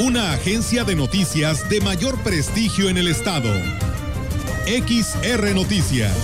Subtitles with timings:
[0.00, 3.52] Una agencia de noticias de mayor prestigio en el estado.
[4.64, 6.16] XR Noticias.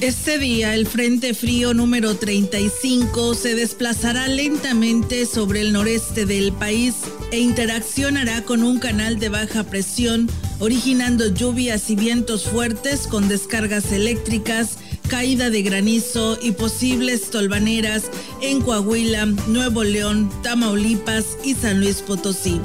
[0.00, 6.94] Este día el Frente Frío número 35 se desplazará lentamente sobre el noreste del país
[7.32, 10.30] e interaccionará con un canal de baja presión,
[10.60, 18.04] originando lluvias y vientos fuertes con descargas eléctricas, caída de granizo y posibles tolvaneras
[18.42, 22.60] en Coahuila, Nuevo León, Tamaulipas y San Luis Potosí.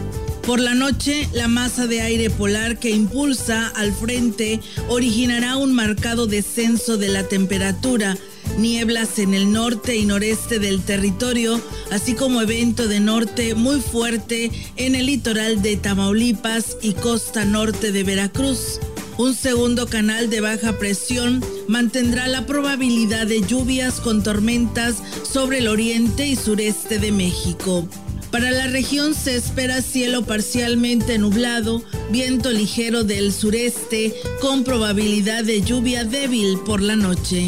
[0.45, 4.59] Por la noche, la masa de aire polar que impulsa al frente
[4.89, 8.17] originará un marcado descenso de la temperatura,
[8.57, 14.51] nieblas en el norte y noreste del territorio, así como evento de norte muy fuerte
[14.75, 18.79] en el litoral de Tamaulipas y costa norte de Veracruz.
[19.17, 25.67] Un segundo canal de baja presión mantendrá la probabilidad de lluvias con tormentas sobre el
[25.67, 27.87] oriente y sureste de México.
[28.31, 35.61] Para la región se espera cielo parcialmente nublado, viento ligero del sureste con probabilidad de
[35.61, 37.47] lluvia débil por la noche.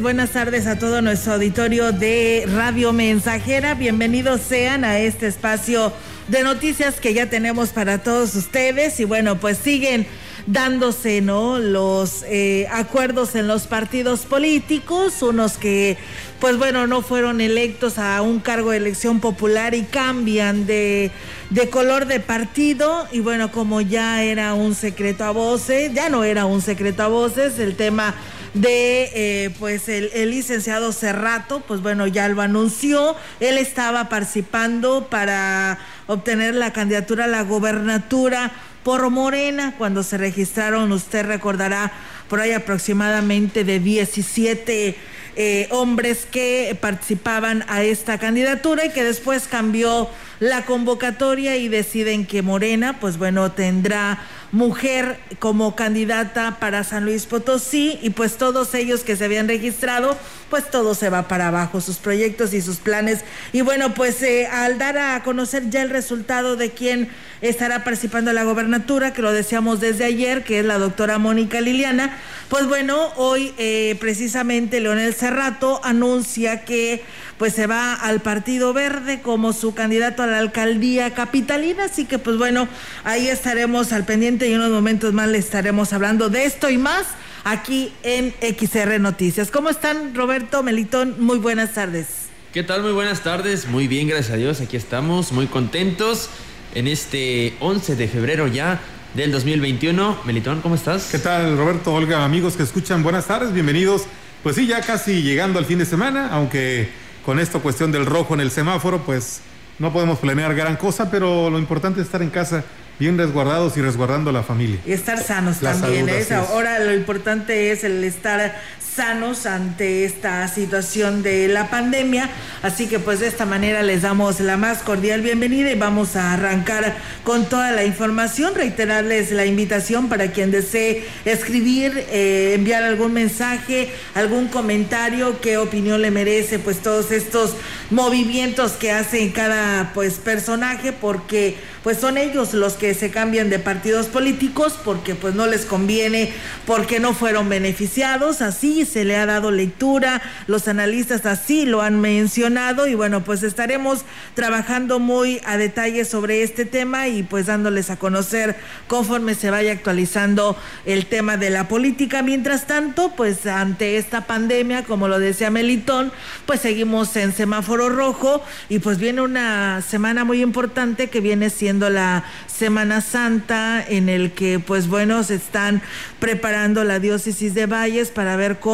[0.00, 3.74] Buenas tardes a todo nuestro auditorio de Radio Mensajera.
[3.74, 5.92] Bienvenidos sean a este espacio
[6.28, 8.98] de noticias que ya tenemos para todos ustedes.
[9.00, 10.06] Y bueno, pues siguen
[10.46, 11.58] dándose, ¿no?
[11.58, 15.98] Los eh, acuerdos en los partidos políticos, unos que,
[16.40, 21.10] pues bueno, no fueron electos a un cargo de elección popular y cambian de,
[21.50, 23.06] de color de partido.
[23.12, 27.08] Y bueno, como ya era un secreto a voces, ya no era un secreto a
[27.08, 28.14] voces, el tema
[28.54, 35.78] de eh, pues el, licenciado Cerrato, pues bueno, ya lo anunció, él estaba participando para
[36.06, 38.50] obtener la candidatura a la gobernatura
[38.82, 41.92] por Morena cuando se registraron, usted recordará,
[42.28, 44.96] por ahí aproximadamente de 17
[45.36, 50.08] eh, hombres que participaban a esta candidatura y que después cambió
[50.40, 54.18] la convocatoria y deciden que Morena, pues bueno, tendrá
[54.52, 60.16] mujer como candidata para San Luis Potosí y pues todos ellos que se habían registrado,
[60.48, 63.20] pues todo se va para abajo, sus proyectos y sus planes.
[63.52, 67.08] Y bueno, pues eh, al dar a conocer ya el resultado de quién
[67.40, 71.60] estará participando en la gobernatura, que lo decíamos desde ayer, que es la doctora Mónica
[71.60, 72.18] Liliana,
[72.48, 77.02] pues bueno, hoy eh, precisamente Leonel Cerrato anuncia que
[77.38, 82.18] pues se va al Partido Verde como su candidato a la alcaldía capitalina, así que
[82.18, 82.68] pues bueno,
[83.04, 86.78] ahí estaremos al pendiente y en unos momentos más le estaremos hablando de esto y
[86.78, 87.06] más
[87.44, 89.50] aquí en XR Noticias.
[89.50, 91.16] ¿Cómo están Roberto Melitón?
[91.18, 92.06] Muy buenas tardes.
[92.52, 92.82] ¿Qué tal?
[92.82, 93.68] Muy buenas tardes.
[93.68, 94.60] Muy bien, gracias a Dios.
[94.60, 96.30] Aquí estamos, muy contentos
[96.74, 98.80] en este 11 de febrero ya
[99.14, 100.20] del 2021.
[100.24, 101.08] Melitón, ¿cómo estás?
[101.10, 101.92] ¿Qué tal, Roberto?
[101.92, 104.04] Olga, amigos que escuchan, buenas tardes, bienvenidos.
[104.42, 106.88] Pues sí, ya casi llegando al fin de semana, aunque
[107.26, 109.40] con esta cuestión del rojo en el semáforo, pues
[109.78, 112.64] no podemos planear gran cosa, pero lo importante es estar en casa
[113.00, 114.78] bien resguardados y resguardando a la familia.
[114.86, 116.08] Y estar sanos también.
[116.08, 116.24] ¿eh?
[116.34, 118.54] Ahora lo importante es el estar
[118.94, 122.28] sanos ante esta situación de la pandemia.
[122.62, 126.32] Así que pues de esta manera les damos la más cordial bienvenida y vamos a
[126.32, 128.54] arrancar con toda la información.
[128.54, 136.02] Reiterarles la invitación para quien desee escribir, eh, enviar algún mensaje, algún comentario, qué opinión
[136.02, 137.54] le merece pues todos estos
[137.90, 143.58] movimientos que hace cada pues personaje porque pues son ellos los que se cambian de
[143.58, 146.32] partidos políticos porque pues no les conviene,
[146.66, 152.00] porque no fueron beneficiados, así se le ha dado lectura, los analistas así lo han
[152.00, 154.04] mencionado y bueno, pues estaremos
[154.34, 158.56] trabajando muy a detalle sobre este tema y pues dándoles a conocer
[158.86, 162.22] conforme se vaya actualizando el tema de la política.
[162.22, 166.12] Mientras tanto, pues ante esta pandemia, como lo decía Melitón,
[166.46, 171.90] pues seguimos en semáforo rojo y pues viene una semana muy importante que viene siendo
[171.90, 175.82] la Semana Santa en el que pues bueno se están
[176.18, 178.69] preparando la diócesis de Valles para ver cómo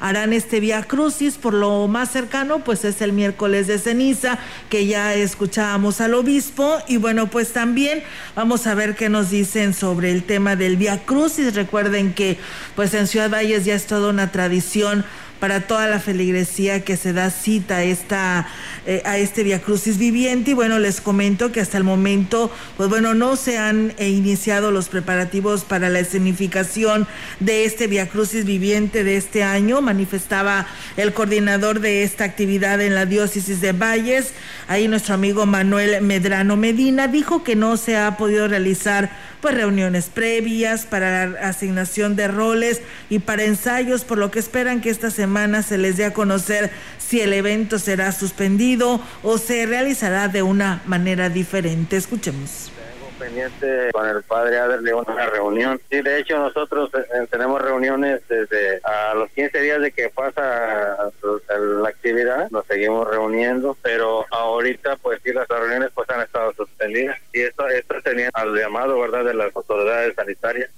[0.00, 1.36] harán este vía crucis.
[1.36, 4.38] Por lo más cercano pues es el miércoles de ceniza
[4.70, 6.78] que ya escuchábamos al obispo.
[6.86, 8.02] Y bueno pues también
[8.34, 11.54] vamos a ver qué nos dicen sobre el tema del vía crucis.
[11.54, 12.38] Recuerden que
[12.76, 15.04] pues en Ciudad Valles ya es toda una tradición
[15.40, 18.48] para toda la feligresía que se da cita a, esta,
[18.86, 20.52] eh, a este Via Crucis viviente.
[20.52, 24.70] Y bueno, les comento que hasta el momento, pues bueno, no se han eh, iniciado
[24.70, 27.06] los preparativos para la escenificación
[27.40, 29.80] de este Via Crucis viviente de este año.
[29.80, 34.32] Manifestaba el coordinador de esta actividad en la diócesis de Valles,
[34.66, 40.06] ahí nuestro amigo Manuel Medrano Medina, dijo que no se ha podido realizar pues reuniones
[40.06, 42.80] previas para la asignación de roles
[43.10, 46.70] y para ensayos, por lo que esperan que esta semana se les dé a conocer
[46.98, 51.96] si el evento será suspendido o se realizará de una manera diferente.
[51.96, 52.70] Escuchemos
[53.18, 55.80] pendiente con el padre Aderle una reunión.
[55.90, 60.96] Sí, de hecho nosotros eh, tenemos reuniones desde a los 15 días de que pasa
[61.82, 67.18] la actividad, nos seguimos reuniendo, pero ahorita pues sí las reuniones pues han estado suspendidas
[67.32, 70.70] y esto, esto tenía al llamado, ¿verdad?, de las autoridades sanitarias.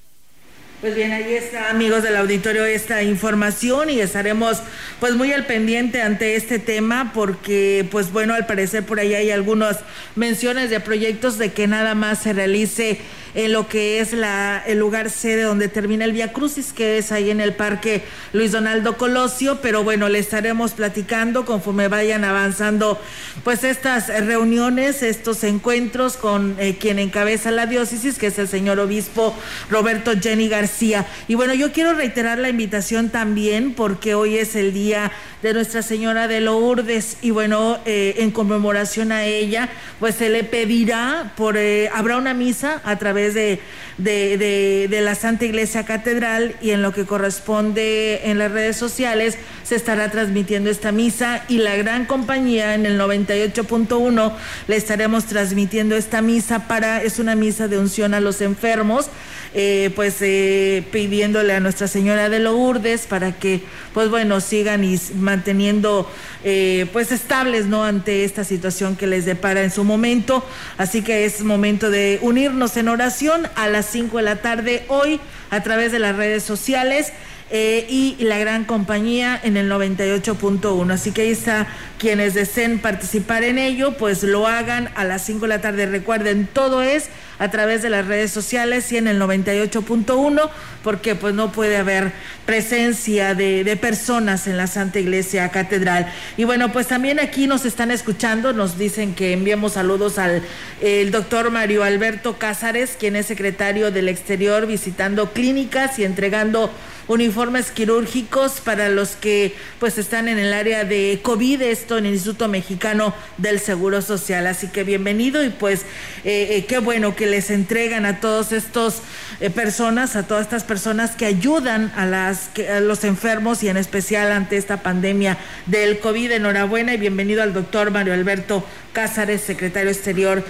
[0.81, 4.63] Pues bien, ahí está, amigos del auditorio, esta información y estaremos
[4.99, 9.31] pues muy al pendiente ante este tema porque pues bueno, al parecer por ahí hay
[9.31, 9.81] algunas
[10.17, 12.99] menciones de proyectos de que nada más se realice
[13.35, 17.13] en lo que es la, el lugar sede donde termina el Via Crucis, que es
[17.13, 23.01] ahí en el Parque Luis Donaldo Colosio, pero bueno, le estaremos platicando conforme vayan avanzando
[23.45, 28.79] pues estas reuniones, estos encuentros con eh, quien encabeza la diócesis, que es el señor
[28.79, 29.35] obispo
[29.71, 31.07] Roberto Jenny García.
[31.29, 35.13] Y bueno, yo quiero reiterar la invitación también porque hoy es el día
[35.43, 39.69] de Nuestra Señora de Lourdes y bueno, eh, en conmemoración a ella,
[39.99, 43.61] pues se le pedirá por, eh, habrá una misa a través de,
[43.99, 49.77] de, la Santa Iglesia Catedral y en lo que corresponde en las redes sociales se
[49.77, 54.33] estará transmitiendo esta misa y la gran compañía en el 98.1
[54.69, 59.09] le estaremos transmitiendo esta misa para, es una misa de unción a los enfermos,
[59.53, 63.63] eh, pues eh, pidiéndole a Nuestra Señora de Lourdes para que,
[63.93, 66.09] pues bueno, sigan y manteniendo
[66.45, 70.45] eh, pues estables no ante esta situación que les depara en su momento.
[70.79, 73.10] Así que es momento de unirnos en oración
[73.57, 75.21] a las 5 de la tarde hoy
[75.51, 77.13] a través de las redes sociales
[77.51, 80.93] eh, y la gran compañía en el 98.1.
[80.93, 81.67] Así que ahí está,
[81.99, 85.87] quienes deseen participar en ello, pues lo hagan a las 5 de la tarde.
[85.87, 87.09] Recuerden, todo es
[87.41, 90.49] a través de las redes sociales y en el 98.1,
[90.85, 92.13] porque pues no puede haber
[92.47, 96.13] presencia de, de, personas en la Santa Iglesia Catedral.
[96.37, 100.43] Y bueno, pues también aquí nos están escuchando, nos dicen que enviamos saludos al
[100.81, 106.71] el doctor Mario Alberto Cázares, quien es secretario del Exterior, visitando clínicas y entregando
[107.11, 112.13] uniformes quirúrgicos para los que pues están en el área de COVID, esto en el
[112.13, 114.47] Instituto Mexicano del Seguro Social.
[114.47, 115.81] Así que bienvenido y pues
[116.25, 119.03] eh, eh, qué bueno que les entregan a todos estos
[119.41, 123.77] eh, personas, a todas estas personas que ayudan a, las, a los enfermos y en
[123.77, 126.31] especial ante esta pandemia del COVID.
[126.31, 130.45] Enhorabuena y bienvenido al doctor Mario Alberto Cázares, secretario exterior,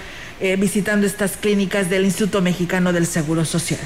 [0.58, 3.80] visitando estas clínicas del Instituto Mexicano del Seguro Social.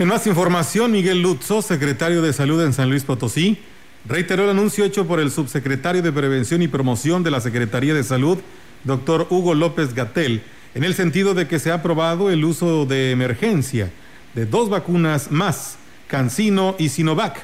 [0.00, 3.58] En más información, Miguel Lutzo, secretario de Salud en San Luis Potosí,
[4.06, 8.02] reiteró el anuncio hecho por el subsecretario de Prevención y Promoción de la Secretaría de
[8.02, 8.38] Salud,
[8.84, 10.42] doctor Hugo López Gatel,
[10.74, 13.90] en el sentido de que se ha aprobado el uso de emergencia
[14.32, 15.76] de dos vacunas más,
[16.06, 17.36] Cancino y Sinovac,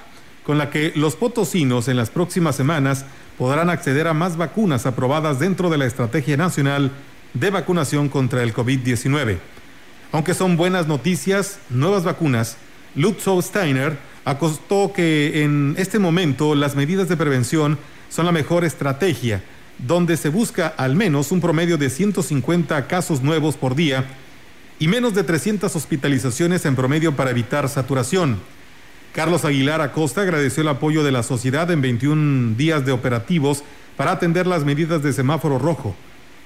[0.42, 3.04] con la que los potosinos en las próximas semanas
[3.36, 6.90] podrán acceder a más vacunas aprobadas dentro de la Estrategia Nacional
[7.34, 9.40] de Vacunación contra el COVID-19.
[10.16, 12.56] Aunque son buenas noticias, nuevas vacunas,
[12.94, 19.42] Lutzow Steiner acostó que en este momento las medidas de prevención son la mejor estrategia,
[19.76, 24.06] donde se busca al menos un promedio de 150 casos nuevos por día
[24.78, 28.38] y menos de 300 hospitalizaciones en promedio para evitar saturación.
[29.12, 33.64] Carlos Aguilar Acosta agradeció el apoyo de la sociedad en 21 días de operativos
[33.98, 35.94] para atender las medidas de semáforo rojo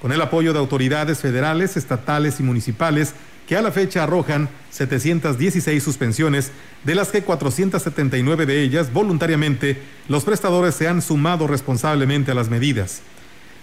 [0.01, 3.13] con el apoyo de autoridades federales, estatales y municipales
[3.51, 6.53] que a la fecha arrojan 716 suspensiones,
[6.85, 9.77] de las que 479 de ellas voluntariamente
[10.07, 13.01] los prestadores se han sumado responsablemente a las medidas.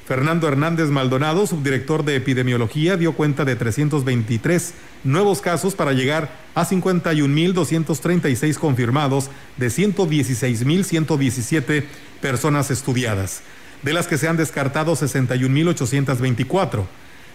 [0.07, 6.67] Fernando Hernández Maldonado, subdirector de epidemiología, dio cuenta de 323 nuevos casos para llegar a
[6.67, 11.85] 51.236 confirmados de 116.117
[12.21, 13.41] personas estudiadas,
[13.83, 16.85] de las que se han descartado 61.824.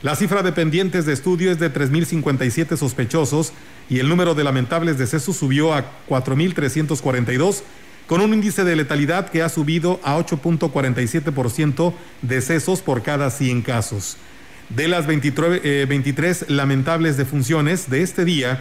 [0.04, 3.54] La cifra de pendientes de estudio es de 3.057 sospechosos
[3.90, 7.62] y el número de lamentables decesos subió a 4.342
[8.06, 14.18] con un índice de letalidad que ha subido a 8.47% decesos por cada 100 casos.
[14.68, 18.60] De las 23, eh, lamentables defunciones de este día,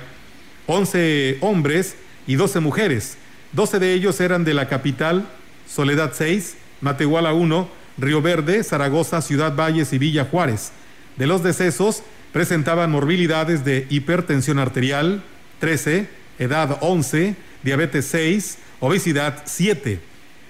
[0.67, 1.97] 11 hombres
[2.29, 3.17] y 12 mujeres.
[3.51, 5.27] 12 de ellos eran de la capital,
[5.69, 7.69] Soledad 6, Matehuala 1,
[7.99, 10.71] Río Verde, Zaragoza, Ciudad Valles y Villa Juárez.
[11.17, 12.03] De los decesos,
[12.33, 15.23] presentaban morbilidades de hipertensión arterial
[15.61, 20.01] 13, edad 11, diabetes 6, Obesidad 7.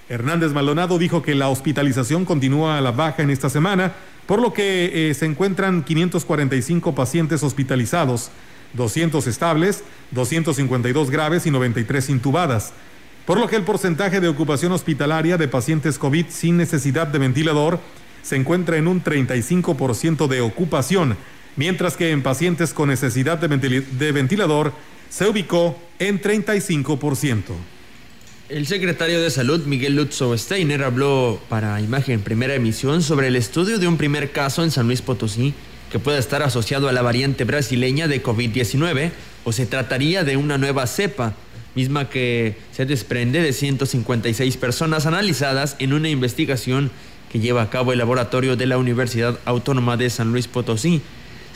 [0.09, 3.93] Hernández Maldonado dijo que la hospitalización continúa a la baja en esta semana,
[4.27, 8.31] por lo que eh, se encuentran 545 pacientes hospitalizados,
[8.75, 12.73] 200 estables, 252 graves y 93 intubadas,
[13.27, 17.81] por lo que el porcentaje de ocupación hospitalaria de pacientes COVID sin necesidad de ventilador
[18.23, 21.17] se encuentra en un 35% de ocupación,
[21.57, 24.73] mientras que en pacientes con necesidad de ventilador
[25.11, 27.43] se ubicó en 35%.
[28.49, 33.79] El secretario de Salud, Miguel Lutzo Steiner, habló para Imagen Primera Emisión sobre el estudio
[33.79, 35.55] de un primer caso en San Luis Potosí
[35.91, 39.11] que pueda estar asociado a la variante brasileña de COVID-19
[39.45, 41.35] o se trataría de una nueva cepa,
[41.75, 46.91] misma que se desprende de 156 personas analizadas en una investigación
[47.33, 51.01] que lleva a cabo el laboratorio de la Universidad Autónoma de San Luis Potosí.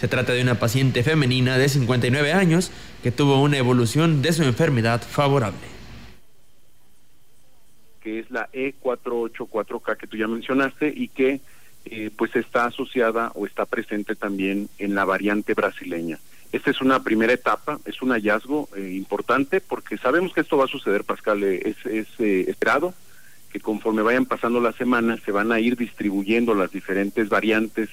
[0.01, 4.43] Se trata de una paciente femenina de 59 años que tuvo una evolución de su
[4.43, 5.77] enfermedad favorable
[8.07, 11.41] que es la E484K que tú ya mencionaste y que
[11.87, 16.21] eh, pues está asociada o está presente también en la variante brasileña.
[16.53, 20.67] Esta es una primera etapa, es un hallazgo eh, importante porque sabemos que esto va
[20.67, 22.95] a suceder, Pascal, eh, es, es esperado
[23.57, 27.89] que conforme vayan pasando las semanas se van a ir distribuyendo las diferentes variantes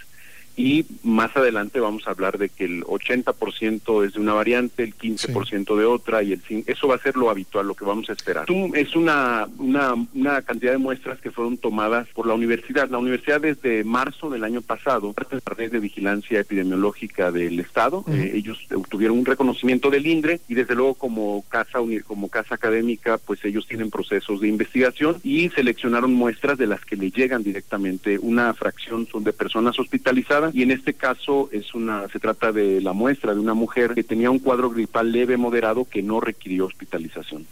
[0.56, 4.96] y más adelante vamos a hablar de que el 80% es de una variante, el
[4.96, 8.14] 15% de otra y el eso va a ser lo habitual, lo que vamos a
[8.14, 8.46] esperar.
[8.74, 12.90] Es una, una, una cantidad de muestras que fueron tomadas por la universidad.
[12.90, 17.60] La universidad desde marzo del año pasado, parte de la red de vigilancia epidemiológica del
[17.60, 22.56] Estado, eh, ellos obtuvieron un reconocimiento del INDRE y desde luego como casa, como casa
[22.56, 27.44] académica, pues ellos tienen procesos de investigación y seleccionaron muestras de las que le llegan
[27.44, 28.20] directamente.
[28.20, 32.82] Una fracción son de personas hospitalizadas y en este caso es una se trata de
[32.82, 36.66] la muestra de una mujer que tenía un cuadro gripal leve moderado que no requirió
[36.66, 37.46] hospitalización.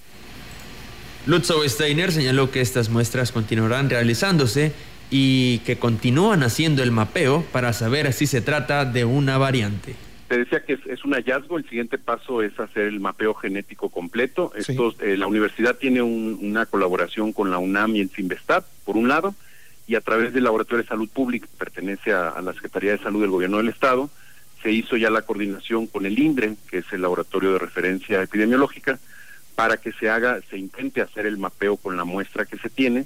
[1.28, 4.74] Lutzow Steiner señaló que estas muestras continuarán realizándose
[5.12, 9.94] y que continúan haciendo el mapeo para saber si se trata de una variante.
[10.30, 14.54] Te decía que es, un hallazgo, el siguiente paso es hacer el mapeo genético completo.
[14.56, 19.36] Eh, la universidad tiene una colaboración con la UNAM y el CIMBESTAT, por un lado,
[19.92, 23.20] y a través del Laboratorio de Salud Pública, que pertenece a, la Secretaría de Salud
[23.20, 24.10] del Gobierno del Estado,
[24.64, 29.00] se hizo ya la coordinación con el INDRE, que es el Laboratorio de Referencia Epidemiológica,
[29.54, 33.06] para que se haga, se intente hacer el mapeo con la muestra que se tiene,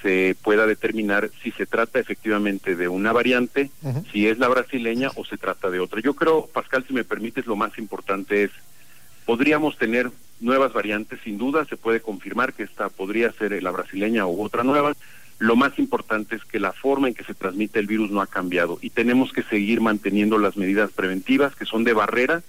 [0.00, 3.70] se pueda determinar si se trata efectivamente de una variante,
[4.10, 6.00] si es la brasileña o se trata de otra.
[6.00, 8.50] Yo creo, Pascal, si me permites, lo más importante es,
[9.26, 10.10] podríamos tener
[10.40, 14.64] nuevas variantes, sin duda, se puede confirmar que esta podría ser la brasileña u otra
[14.64, 14.94] nueva,
[15.42, 18.28] lo más importante es que la forma en que se transmite el virus no ha
[18.28, 22.44] cambiado y tenemos que seguir manteniendo las medidas preventivas que son de barrera,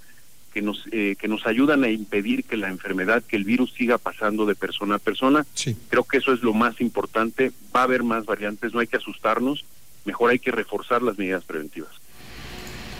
[0.54, 3.98] que nos, eh, que nos ayudan a impedir que la enfermedad, que el virus siga
[3.98, 5.44] pasando de persona a persona.
[5.90, 7.52] Creo que eso es lo más importante.
[7.76, 9.66] Va a haber más variantes, no hay que asustarnos,
[10.06, 11.90] mejor hay que reforzar las medidas preventivas.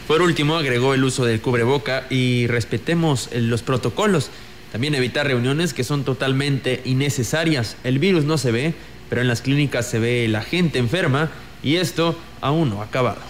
[0.08, 4.32] Por último, agregó el uso del cubreboca y respetemos los protocolos.
[4.72, 7.78] También evitar reuniones que son totalmente innecesarias.
[7.84, 8.74] El virus no se ve,
[9.14, 11.30] pero en las clínicas se ve la gente enferma
[11.62, 13.22] y esto aún no ha acabado.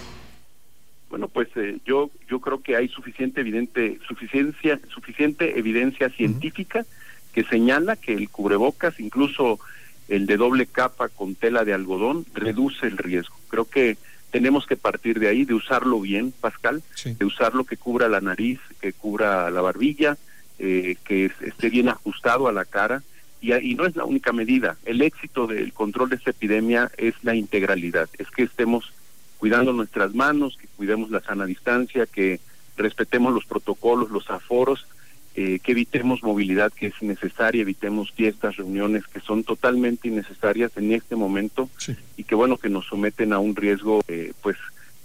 [1.09, 6.85] Bueno, pues eh, yo yo creo que hay suficiente evidente suficiencia suficiente evidencia científica
[7.33, 9.59] que señala que el cubrebocas, incluso
[10.07, 13.35] el de doble capa con tela de algodón, reduce el riesgo.
[13.49, 13.97] Creo que
[14.31, 18.61] tenemos que partir de ahí, de usarlo bien, Pascal, de usarlo que cubra la nariz,
[18.79, 20.17] que cubra la barbilla,
[20.59, 23.03] eh, que esté bien ajustado a la cara
[23.43, 24.77] y, no es la única medida.
[24.85, 28.93] El éxito del control de esta epidemia es la integralidad, es que estemos
[29.37, 32.39] cuidando nuestras manos, que cuidemos la sana distancia, que
[32.77, 34.87] respetemos los protocolos, los aforos,
[35.35, 40.93] eh, que evitemos movilidad que es necesaria, evitemos fiestas, reuniones que son totalmente innecesarias en
[40.93, 41.69] este momento
[42.15, 44.57] y que bueno que nos someten a un riesgo eh, pues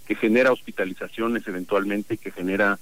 [0.07, 2.79] que genera hospitalizaciones eventualmente y que genera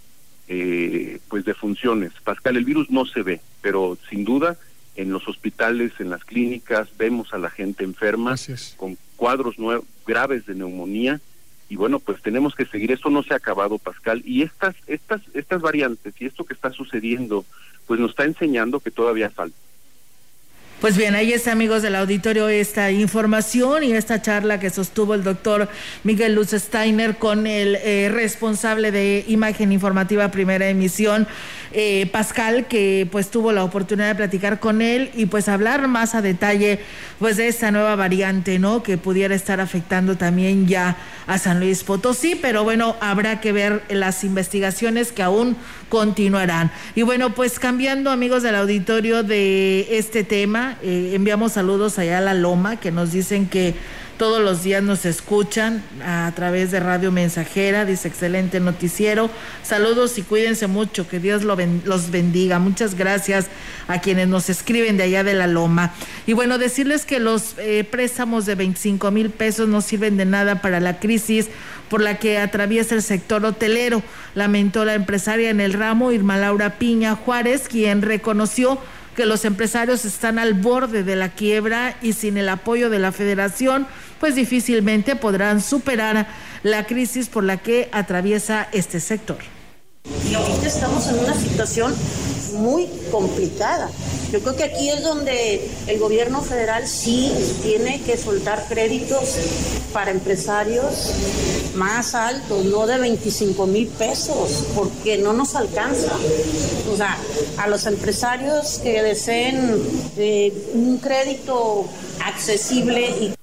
[0.49, 2.13] eh, pues defunciones.
[2.23, 4.59] Pascal, el virus no se ve, pero sin duda
[4.97, 8.35] en los hospitales, en las clínicas, vemos a la gente enferma
[8.77, 9.57] con cuadros
[10.07, 11.21] graves de neumonía.
[11.69, 15.21] Y bueno, pues tenemos que seguir, esto no se ha acabado, Pascal, y estas, estas,
[15.35, 17.45] estas variantes y esto que está sucediendo,
[17.87, 19.57] pues nos está enseñando que todavía falta.
[20.81, 25.25] Pues bien, ahí está, amigos del auditorio, esta información y esta charla que sostuvo el
[25.25, 25.71] doctor
[26.05, 31.27] Miguel Luz Steiner con el eh, responsable de imagen informativa primera emisión,
[31.73, 36.15] eh, Pascal, que pues tuvo la oportunidad de platicar con él y pues hablar más
[36.15, 36.81] a detalle
[37.19, 38.83] pues de esta nueva variante, ¿no?
[38.83, 40.97] Que pudiera estar afectando también ya
[41.27, 45.57] a San Luis Potosí, pero bueno, habrá que ver las investigaciones que aún
[45.89, 46.71] continuarán.
[46.95, 52.21] Y bueno, pues cambiando amigos del auditorio de este tema, eh, enviamos saludos allá a
[52.21, 53.75] la Loma que nos dicen que
[54.19, 59.31] todos los días nos escuchan a través de Radio Mensajera, dice excelente noticiero.
[59.63, 62.59] Saludos y cuídense mucho, que Dios los bendiga.
[62.59, 63.47] Muchas gracias
[63.89, 65.93] a quienes nos escriben de allá de la Loma.
[66.27, 70.63] Y bueno, decirles que los eh, préstamos de 25 mil pesos no sirven de nada
[70.63, 71.49] para la crisis
[71.89, 74.03] por la que atraviesa el sector hotelero,
[74.35, 78.81] lamentó la empresaria en el ramo Irma Laura Piña Juárez, quien reconoció
[79.17, 83.13] que los empresarios están al borde de la quiebra y sin el apoyo de la
[83.13, 83.87] federación,
[84.21, 86.27] pues difícilmente podrán superar
[86.63, 89.39] la crisis por la que atraviesa este sector.
[90.31, 91.95] Y ahorita estamos en una situación
[92.55, 93.91] muy complicada.
[94.33, 97.33] Yo creo que aquí es donde el gobierno federal sí
[97.63, 99.37] tiene que soltar créditos
[99.93, 101.13] para empresarios
[101.77, 106.13] más altos, no de 25 mil pesos, porque no nos alcanza.
[106.93, 107.17] O sea,
[107.59, 109.81] a los empresarios que deseen
[110.17, 111.87] eh, un crédito
[112.25, 113.36] accesible y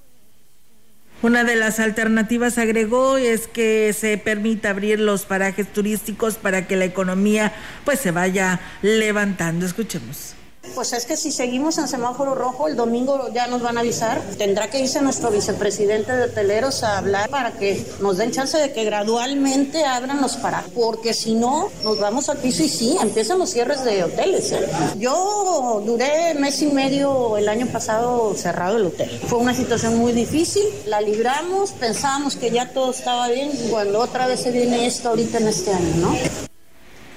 [1.23, 6.75] una de las alternativas, agregó, es que se permita abrir los parajes turísticos para que
[6.75, 7.53] la economía
[7.86, 9.65] pues se vaya levantando.
[9.65, 10.36] Escuchemos.
[10.75, 14.21] Pues es que si seguimos en semáforo rojo, el domingo ya nos van a avisar.
[14.38, 18.71] Tendrá que irse nuestro vicepresidente de hoteleros a hablar para que nos den chance de
[18.73, 20.71] que gradualmente abran los parajes.
[20.73, 24.51] Porque si no, nos vamos al piso y sí, empiezan los cierres de hoteles.
[24.51, 24.67] ¿eh?
[24.97, 29.09] Yo duré mes y medio el año pasado cerrado el hotel.
[29.27, 34.27] Fue una situación muy difícil, la libramos, pensábamos que ya todo estaba bien, cuando otra
[34.27, 36.52] vez se viene esto ahorita en este año, ¿no?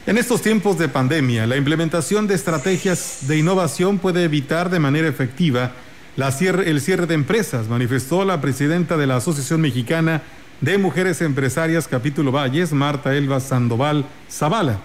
[0.07, 5.09] En estos tiempos de pandemia, la implementación de estrategias de innovación puede evitar de manera
[5.09, 5.73] efectiva
[6.17, 10.23] el cierre de empresas, manifestó la presidenta de la Asociación Mexicana
[10.61, 14.79] de Mujeres Empresarias Capítulo Valles, Marta Elba Sandoval Zavala.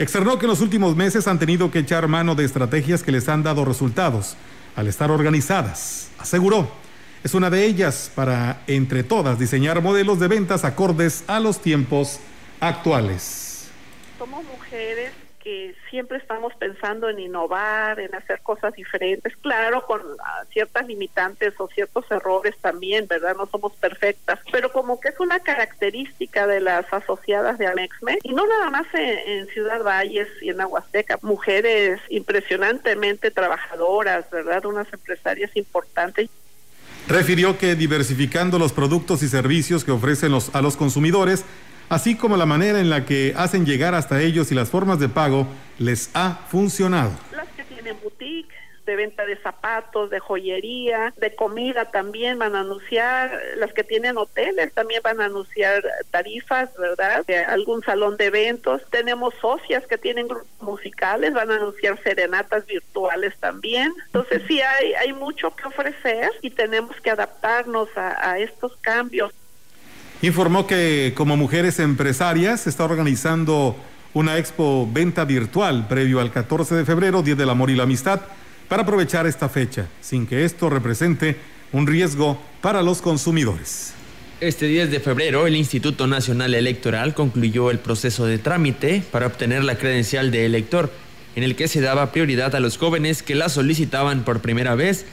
[0.00, 3.28] Externó que en los últimos meses han tenido que echar mano de estrategias que les
[3.28, 4.34] han dado resultados
[4.74, 6.08] al estar organizadas.
[6.18, 6.68] Aseguró,
[7.22, 12.18] es una de ellas para, entre todas, diseñar modelos de ventas acordes a los tiempos
[12.58, 13.53] actuales
[14.24, 20.44] somos mujeres que siempre estamos pensando en innovar, en hacer cosas diferentes, claro, con ah,
[20.50, 23.36] ciertas limitantes o ciertos errores también, ¿verdad?
[23.36, 28.32] No somos perfectas, pero como que es una característica de las asociadas de Amexme, y
[28.32, 34.64] no nada más en, Ciudad Valles y en Aguasteca, mujeres impresionantemente trabajadoras, ¿verdad?
[34.64, 36.30] Unas empresarias importantes.
[37.06, 41.44] Refirió que diversificando los productos y servicios que ofrecen los, a los consumidores,
[41.88, 45.08] así como la manera en la que hacen llegar hasta ellos y las formas de
[45.08, 45.46] pago
[45.78, 47.10] les ha funcionado.
[47.34, 48.54] Las que tienen boutique,
[48.86, 54.16] de venta de zapatos, de joyería, de comida también van a anunciar, las que tienen
[54.16, 57.24] hoteles también van a anunciar tarifas, ¿verdad?
[57.26, 58.82] De algún salón de eventos.
[58.90, 63.92] Tenemos socias que tienen grupos musicales, van a anunciar serenatas virtuales también.
[64.06, 69.32] Entonces sí hay, hay mucho que ofrecer y tenemos que adaptarnos a, a estos cambios.
[70.24, 73.76] Informó que como mujeres empresarias está organizando
[74.14, 78.22] una expo venta virtual previo al 14 de febrero, Día del Amor y la Amistad,
[78.66, 81.36] para aprovechar esta fecha, sin que esto represente
[81.72, 83.92] un riesgo para los consumidores.
[84.40, 89.62] Este 10 de febrero, el Instituto Nacional Electoral concluyó el proceso de trámite para obtener
[89.62, 90.90] la credencial de elector,
[91.36, 95.04] en el que se daba prioridad a los jóvenes que la solicitaban por primera vez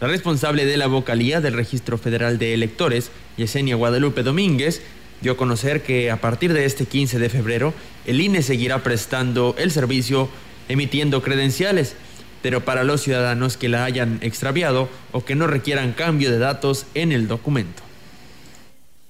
[0.00, 4.80] la responsable de la vocalía del Registro Federal de Electores, Yesenia Guadalupe Domínguez,
[5.20, 7.74] dio a conocer que a partir de este 15 de febrero,
[8.06, 10.28] el INE seguirá prestando el servicio
[10.68, 11.96] emitiendo credenciales,
[12.42, 16.86] pero para los ciudadanos que la hayan extraviado o que no requieran cambio de datos
[16.94, 17.87] en el documento.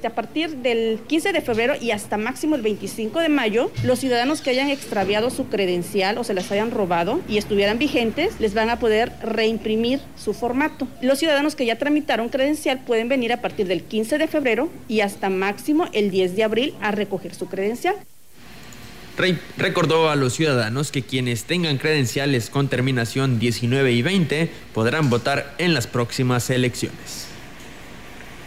[0.04, 4.42] A partir del 15 de febrero y hasta máximo el 25 de mayo, los ciudadanos
[4.42, 8.70] que hayan extraviado su credencial o se las hayan robado y estuvieran vigentes, les van
[8.70, 10.86] a poder reimprimir su formato.
[11.02, 15.00] Los ciudadanos que ya tramitaron credencial pueden venir a partir del 15 de febrero y
[15.00, 17.96] hasta máximo el 10 de abril a recoger su credencial.
[19.56, 25.56] recordó a los ciudadanos que quienes tengan credenciales con terminación 19 y 20 podrán votar
[25.58, 27.27] en las próximas elecciones.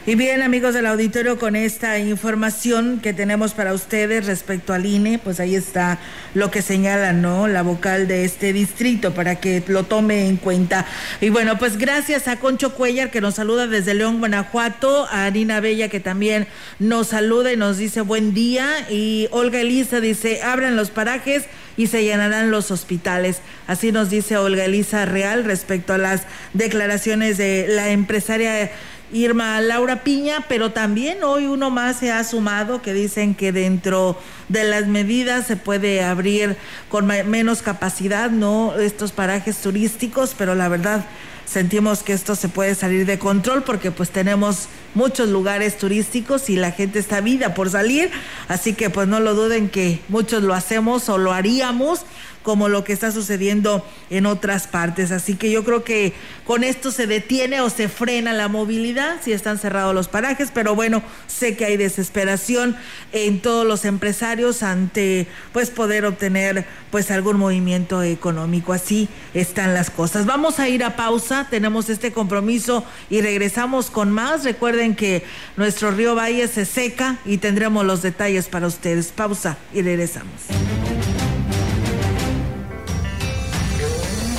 [0.08, 5.20] Y bien, amigos del auditorio, con esta información que tenemos para ustedes respecto al INE,
[5.20, 6.00] pues ahí está
[6.34, 7.48] lo que señala, ¿no?
[7.48, 10.88] La vocal de este distrito para que lo tome en cuenta.
[11.22, 15.60] Y bueno, pues gracias a Concho Cuellar que nos saluda desde León, Guanajuato, a Arina
[15.60, 16.48] Bella que también
[16.80, 18.68] nos saluda y nos dice buen día.
[18.90, 21.44] Y Olga Elisa dice, abran los parajes
[21.78, 23.42] y se llenarán los hospitales.
[23.68, 28.72] Así nos dice Olga Elisa Real respecto a las declaraciones de la empresaria
[29.14, 34.18] Irma Laura Piña, pero también hoy uno más se ha sumado que dicen que dentro
[34.50, 36.56] de las medidas se puede abrir
[36.90, 38.76] con menos capacidad, ¿no?
[38.80, 41.06] Estos parajes turísticos, pero la verdad
[41.46, 46.56] sentimos que esto se puede salir de control porque pues tenemos muchos lugares turísticos y
[46.56, 48.10] la gente está vida por salir,
[48.48, 52.06] así que pues no lo duden que muchos lo hacemos o lo haríamos
[52.44, 55.12] como lo que está sucediendo en otras partes.
[55.12, 56.14] Así que yo creo que
[56.46, 60.76] con esto se detiene o se frena la movilidad si están cerrados los parajes, pero
[60.76, 62.76] bueno, sé que hay desesperación
[63.12, 68.74] en todos los empresarios ante pues poder obtener pues algún movimiento económico.
[68.74, 70.26] Así están las cosas.
[70.26, 74.44] Vamos a ir a pausa, tenemos este compromiso y regresamos con más.
[74.44, 75.24] Recuerden que
[75.58, 79.12] nuestro río Valle se seca y tendremos los detalles para ustedes.
[79.12, 81.31] Pausa y regresamos.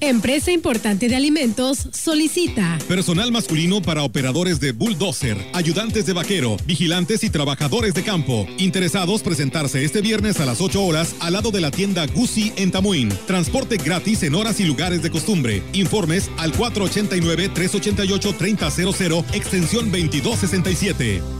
[0.00, 7.24] Empresa importante de alimentos solicita personal masculino para operadores de bulldozer, ayudantes de vaquero, vigilantes
[7.24, 8.46] y trabajadores de campo.
[8.58, 12.70] Interesados presentarse este viernes a las 8 horas al lado de la tienda Gucci en
[12.70, 13.08] Tamuín.
[13.26, 15.62] Transporte gratis en horas y lugares de costumbre.
[15.72, 21.37] Informes al 489 388 3000 extensión 2267.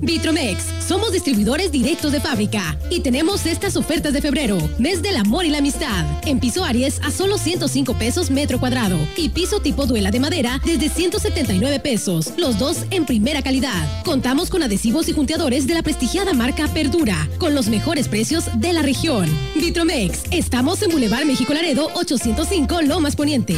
[0.00, 5.44] Vitromex, somos distribuidores directos de fábrica y tenemos estas ofertas de febrero, mes del amor
[5.44, 6.04] y la amistad.
[6.26, 10.60] En piso Aries a solo 105 pesos metro cuadrado y piso tipo duela de madera
[10.64, 14.02] desde 179 pesos, los dos en primera calidad.
[14.04, 18.72] Contamos con adhesivos y junteadores de la prestigiada marca Perdura, con los mejores precios de
[18.72, 19.26] la región.
[19.54, 23.56] Vitromex, estamos en Boulevard México Laredo 805 Lomas Poniente.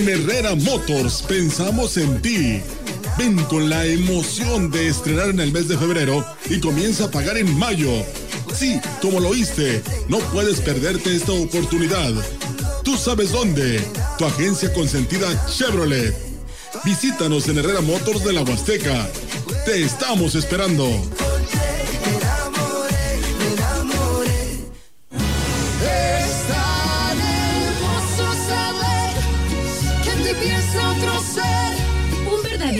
[0.00, 2.62] En Herrera Motors pensamos en ti.
[3.18, 7.36] Ven con la emoción de estrenar en el mes de febrero y comienza a pagar
[7.36, 7.90] en mayo.
[8.54, 12.14] Sí, como lo oíste, no puedes perderte esta oportunidad.
[12.82, 13.78] Tú sabes dónde.
[14.16, 16.16] Tu agencia consentida Chevrolet.
[16.82, 19.06] Visítanos en Herrera Motors de la Huasteca.
[19.66, 20.88] Te estamos esperando.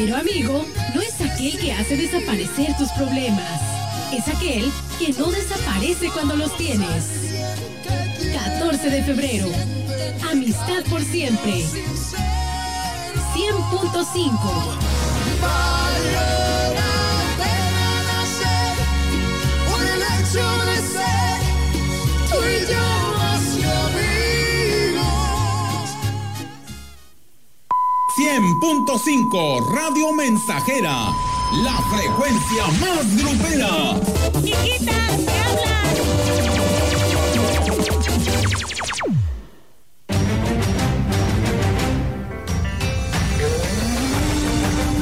[0.01, 3.61] Verdadero amigo no es aquel que hace desaparecer tus problemas.
[4.13, 7.05] Es aquel que no desaparece cuando los tienes.
[8.33, 9.49] 14 de febrero.
[10.31, 11.65] Amistad por siempre.
[13.35, 14.91] 100.5.
[28.21, 31.11] 100.5 Radio Mensajera,
[31.63, 33.99] la frecuencia más grupera.
[34.45, 35.81] Chiquita, habla.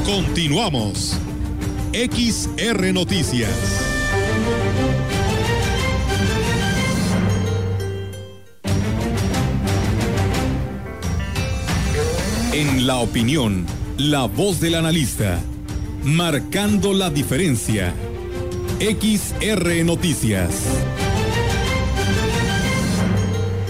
[0.05, 1.19] Continuamos.
[1.93, 3.99] XR Noticias.
[12.59, 13.65] En la opinión,
[13.99, 15.39] la voz del analista,
[16.03, 17.95] marcando la diferencia.
[18.81, 20.51] XR Noticias.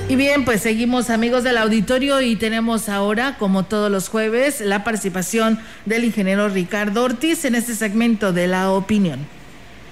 [0.09, 4.85] Y bien, pues seguimos amigos del auditorio y tenemos ahora, como todos los jueves, la
[4.85, 9.19] participación del ingeniero Ricardo Ortiz en este segmento de la opinión.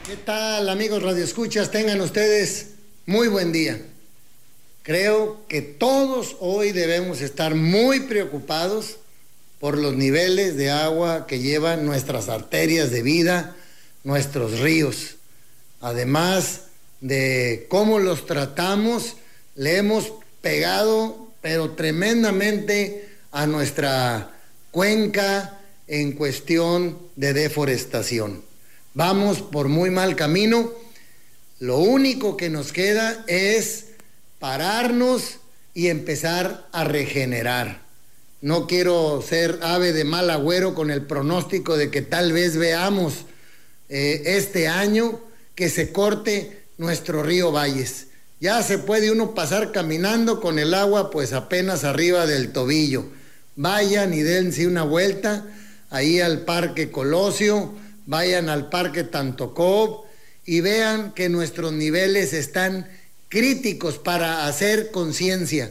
[0.07, 1.71] ¿Qué tal amigos radioescuchas?
[1.71, 3.79] Tengan ustedes muy buen día.
[4.87, 8.99] Creo que todos hoy debemos estar muy preocupados
[9.59, 13.57] por los niveles de agua que llevan nuestras arterias de vida,
[14.05, 15.17] nuestros ríos.
[15.81, 16.67] Además
[17.01, 19.17] de cómo los tratamos,
[19.57, 24.39] le hemos pegado, pero tremendamente, a nuestra
[24.71, 28.45] cuenca en cuestión de deforestación.
[28.95, 30.71] Vamos por muy mal camino.
[31.59, 33.86] Lo único que nos queda es
[34.39, 35.39] pararnos
[35.75, 37.83] y empezar a regenerar.
[38.41, 43.25] No quiero ser ave de mal agüero con el pronóstico de que tal vez veamos
[43.89, 45.21] eh, este año
[45.55, 48.09] que se corte nuestro río Valles.
[48.41, 53.07] Ya se puede uno pasar caminando con el agua pues apenas arriba del tobillo.
[53.57, 55.47] Vayan y dense una vuelta
[55.89, 60.05] ahí al Parque Colosio, vayan al Parque Tantocob
[60.45, 62.87] y vean que nuestros niveles están
[63.29, 65.71] críticos para hacer conciencia.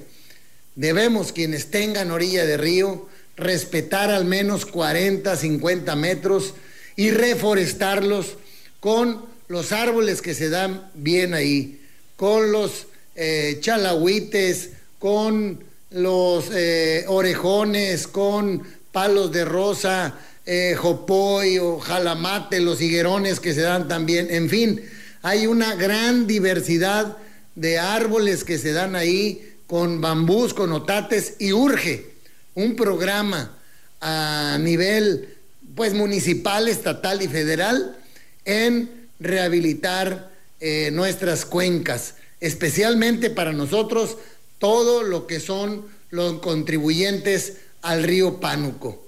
[0.76, 6.54] Debemos, quienes tengan orilla de río, respetar al menos 40, 50 metros
[6.96, 8.38] y reforestarlos
[8.80, 11.82] con los árboles que se dan bien ahí
[12.16, 20.16] con los eh, chalahuites, con los eh, orejones, con palos de rosa,
[20.46, 24.82] eh, jopoy o jalamate, los higuerones que se dan también, en fin,
[25.22, 27.18] hay una gran diversidad
[27.56, 32.12] de árboles que se dan ahí con bambús, con otates y urge
[32.54, 33.58] un programa
[34.02, 35.30] a nivel
[35.76, 37.98] pues municipal, estatal y federal
[38.46, 44.18] en rehabilitar eh, nuestras cuencas, especialmente para nosotros
[44.60, 49.06] todo lo que son los contribuyentes al río Pánuco.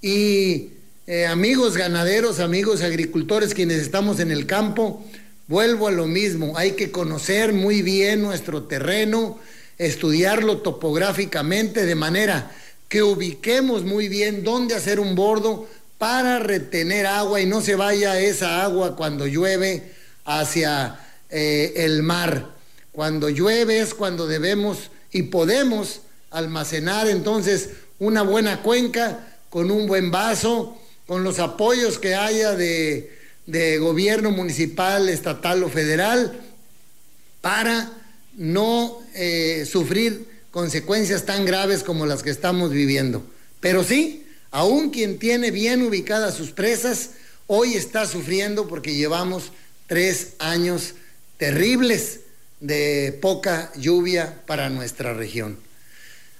[0.00, 0.70] Y
[1.06, 5.04] eh, amigos ganaderos, amigos agricultores, quienes estamos en el campo,
[5.48, 9.38] vuelvo a lo mismo, hay que conocer muy bien nuestro terreno,
[9.78, 12.52] estudiarlo topográficamente de manera
[12.88, 18.20] que ubiquemos muy bien dónde hacer un bordo para retener agua y no se vaya
[18.20, 19.92] esa agua cuando llueve
[20.24, 22.54] hacia eh, el mar.
[22.92, 30.10] Cuando llueve es cuando debemos y podemos almacenar entonces una buena cuenca con un buen
[30.10, 33.17] vaso, con los apoyos que haya de,
[33.78, 36.38] gobierno municipal, estatal o federal,
[37.40, 37.90] para
[38.36, 43.24] no eh, sufrir consecuencias tan graves como las que estamos viviendo.
[43.60, 47.10] Pero sí, aún quien tiene bien ubicadas sus presas,
[47.46, 49.52] hoy está sufriendo porque llevamos
[49.86, 50.94] tres años
[51.38, 52.20] terribles
[52.60, 55.58] de poca lluvia para nuestra región.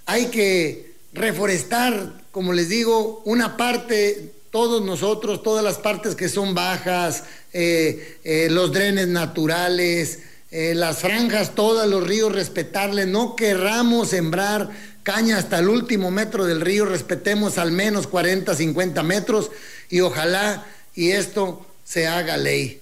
[0.06, 6.54] Hay que reforestar, como les digo, una parte, todos nosotros, todas las partes que son
[6.54, 13.06] bajas, eh, eh, los drenes naturales, eh, las franjas, todos los ríos, respetarles.
[13.06, 14.70] No querramos sembrar
[15.02, 19.50] caña hasta el último metro del río, respetemos al menos 40, 50 metros
[19.88, 22.80] y ojalá y esto se haga ley.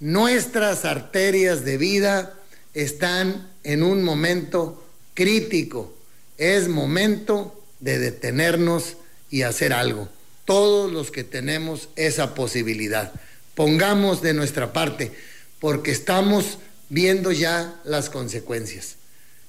[0.00, 2.34] Nuestras arterias de vida
[2.74, 5.94] están en un momento crítico.
[6.36, 8.96] Es momento de detenernos
[9.30, 10.08] y hacer algo.
[10.44, 13.12] Todos los que tenemos esa posibilidad.
[13.54, 15.12] Pongamos de nuestra parte,
[15.60, 18.96] porque estamos viendo ya las consecuencias.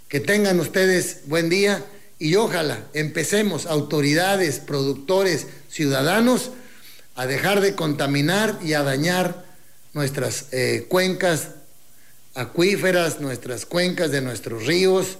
[0.07, 1.83] Que tengan ustedes buen día
[2.19, 6.51] y ojalá empecemos, autoridades, productores, ciudadanos,
[7.15, 9.45] a dejar de contaminar y a dañar
[9.93, 11.49] nuestras eh, cuencas
[12.35, 15.17] acuíferas, nuestras cuencas de nuestros ríos,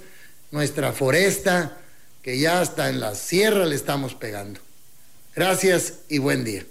[0.51, 1.77] nuestra foresta,
[2.21, 4.59] que ya hasta en la sierra le estamos pegando.
[5.36, 6.63] Gracias y buen día.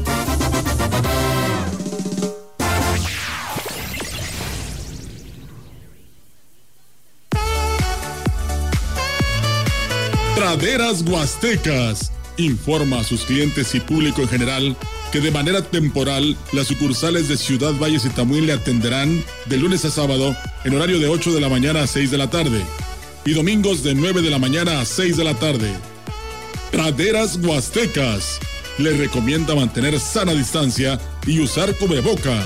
[10.61, 14.77] Praderas Huastecas informa a sus clientes y público en general
[15.11, 19.85] que de manera temporal las sucursales de Ciudad Valles y Tamuín le atenderán de lunes
[19.85, 22.61] a sábado en horario de 8 de la mañana a 6 de la tarde
[23.25, 25.73] y domingos de 9 de la mañana a 6 de la tarde.
[26.71, 28.37] Praderas Huastecas.
[28.77, 32.45] Le recomienda mantener sana distancia y usar cubreboca.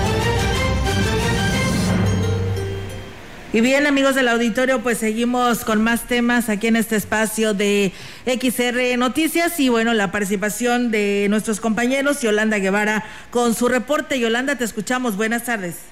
[3.53, 7.91] Y bien, amigos del auditorio, pues seguimos con más temas aquí en este espacio de
[8.25, 14.21] XR Noticias y bueno, la participación de nuestros compañeros Yolanda Guevara con su reporte.
[14.21, 15.17] Yolanda, te escuchamos.
[15.17, 15.85] Buenas tardes.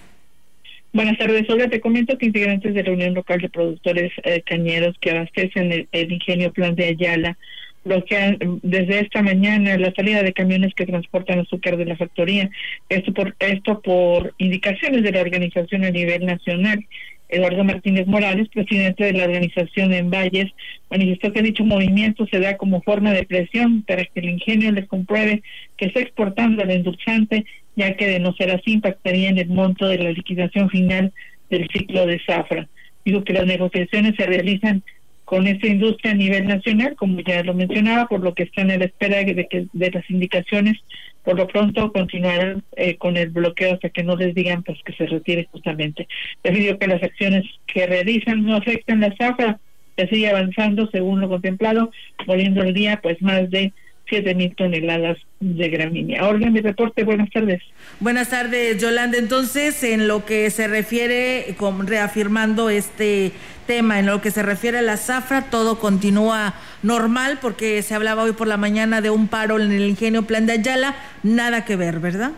[0.93, 1.67] Buenas tardes, Olga.
[1.67, 6.11] Te comento que integrantes de la Unión Local de Productores eh, Cañeros que abastecen el,
[6.13, 7.37] ingenio Plan de Ayala
[7.83, 12.49] bloquean desde esta mañana la salida de camiones que transportan azúcar de la factoría.
[12.87, 16.85] Esto por, esto por indicaciones de la organización a nivel nacional.
[17.29, 20.51] Eduardo Martínez Morales, presidente de la organización en Valles,
[20.89, 24.87] manifestó que dicho movimiento se da como forma de presión para que el ingenio les
[24.87, 25.43] compruebe
[25.77, 29.87] que está exportando el endulzante, ya que de no ser así impactaría en el monto
[29.87, 31.13] de la liquidación final
[31.49, 32.67] del ciclo de zafra.
[33.05, 34.83] Digo que las negociaciones se realizan
[35.29, 38.79] con esta industria a nivel nacional, como ya lo mencionaba, por lo que están en
[38.79, 40.77] la espera de, que, de las indicaciones,
[41.23, 44.93] por lo pronto continuarán eh, con el bloqueo hasta que no les digan pues que
[44.93, 46.07] se retire justamente.
[46.43, 49.59] Debido que las acciones que realizan no afectan la zafra,
[49.97, 51.91] se sigue avanzando según lo contemplado,
[52.25, 53.73] volviendo el día pues más de
[54.09, 56.27] siete mil toneladas de gramínea.
[56.27, 57.61] Olga, mi reporte, buenas tardes.
[57.99, 59.17] Buenas tardes, Yolanda.
[59.17, 63.31] Entonces, en lo que se refiere, con, reafirmando este
[63.67, 68.23] tema, en lo que se refiere a la zafra, todo continúa normal, porque se hablaba
[68.23, 71.75] hoy por la mañana de un paro en el ingenio Plan de Ayala, nada que
[71.75, 72.31] ver, ¿verdad?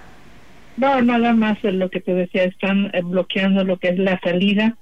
[0.77, 4.75] No, nada más lo que te decía, están bloqueando lo que es la salida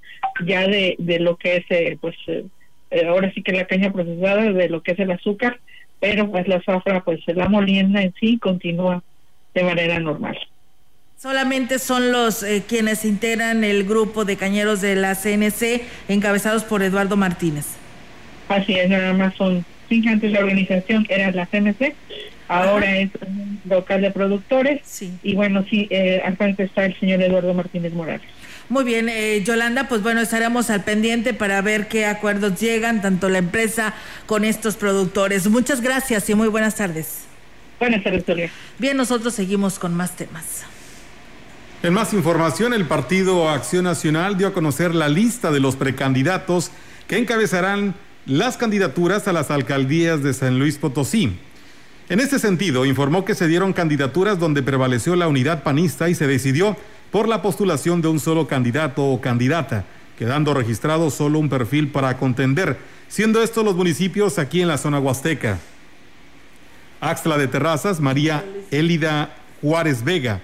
[0.46, 2.46] ya de, de lo que es, eh, pues, eh,
[3.08, 5.60] ahora sí que la caña procesada, de lo que es el azúcar,
[6.00, 9.04] pero pues la zafra, pues la molienda en sí continúa
[9.54, 10.38] de manera normal.
[11.18, 16.82] Solamente son los eh, quienes integran el grupo de cañeros de la CNC encabezados por
[16.82, 17.66] Eduardo Martínez.
[18.48, 21.94] Así es, nada más son cinco antes la organización era la CNC,
[22.48, 25.12] ahora es un local de productores sí.
[25.22, 28.28] y bueno, sí, eh, al frente está el señor Eduardo Martínez Morales.
[28.70, 33.28] Muy bien, eh, Yolanda, pues bueno, estaremos al pendiente para ver qué acuerdos llegan, tanto
[33.28, 33.96] la empresa
[34.28, 35.48] con estos productores.
[35.48, 37.22] Muchas gracias y muy buenas tardes.
[37.80, 38.52] Buenas tardes, Tolia.
[38.78, 40.66] Bien, nosotros seguimos con más temas.
[41.82, 46.70] En más información, el Partido Acción Nacional dio a conocer la lista de los precandidatos
[47.08, 47.96] que encabezarán
[48.28, 51.40] las candidaturas a las alcaldías de San Luis Potosí.
[52.10, 56.28] En este sentido, informó que se dieron candidaturas donde prevaleció la unidad panista y se
[56.28, 56.78] decidió
[57.12, 59.86] por la postulación de un solo candidato o candidata,
[60.18, 65.00] quedando registrado solo un perfil para contender, siendo estos los municipios aquí en la zona
[65.00, 65.60] huasteca.
[67.02, 70.42] Axtla de Terrazas, María Élida Juárez Vega,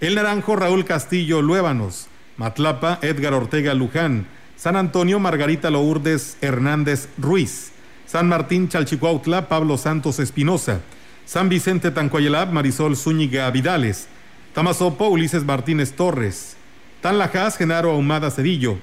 [0.00, 2.06] El Naranjo, Raúl Castillo Luébanos,
[2.36, 7.72] Matlapa, Edgar Ortega Luján, San Antonio, Margarita Lourdes Hernández Ruiz,
[8.06, 10.80] San Martín Chalchicuautla, Pablo Santos Espinosa,
[11.24, 14.08] San Vicente Tancoyelab, Marisol Zúñiga Vidales,
[14.56, 16.56] Tamazopo, Ulises Martínez Torres,
[17.02, 18.78] Tanlajas, Genaro Ahumada Cedillo,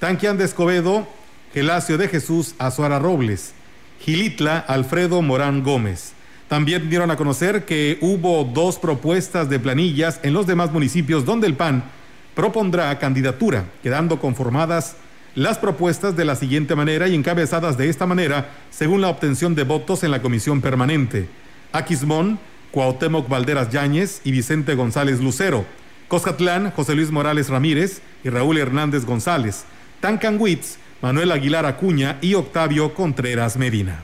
[0.00, 1.06] Tanquián de Escobedo,
[1.54, 3.54] Gelacio de Jesús Azuara Robles,
[4.00, 6.14] Gilitla, Alfredo Morán Gómez.
[6.48, 11.46] También dieron a conocer que hubo dos propuestas de planillas en los demás municipios donde
[11.46, 11.84] el PAN
[12.34, 14.96] propondrá candidatura, quedando conformadas
[15.36, 19.62] las propuestas de la siguiente manera y encabezadas de esta manera según la obtención de
[19.62, 21.28] votos en la comisión permanente.
[21.70, 22.40] Aquismón,
[22.72, 25.64] Cuauhtémoc Valderas Yáñez y Vicente González Lucero.
[26.08, 29.64] Coscatlán, José Luis Morales Ramírez y Raúl Hernández González.
[30.00, 34.02] Tancanwitz, Manuel Aguilar Acuña y Octavio Contreras Medina.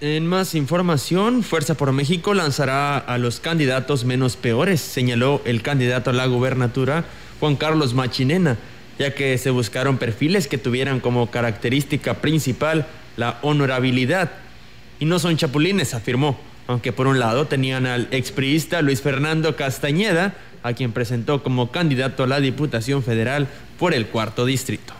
[0.00, 6.10] En más información, Fuerza por México lanzará a los candidatos menos peores, señaló el candidato
[6.10, 7.04] a la gubernatura
[7.40, 8.58] Juan Carlos Machinena,
[8.98, 12.86] ya que se buscaron perfiles que tuvieran como característica principal
[13.16, 14.30] la honorabilidad.
[15.00, 16.38] Y no son chapulines, afirmó,
[16.68, 22.22] aunque por un lado tenían al expriista Luis Fernando Castañeda, a quien presentó como candidato
[22.22, 23.48] a la Diputación Federal
[23.78, 24.92] por el cuarto distrito.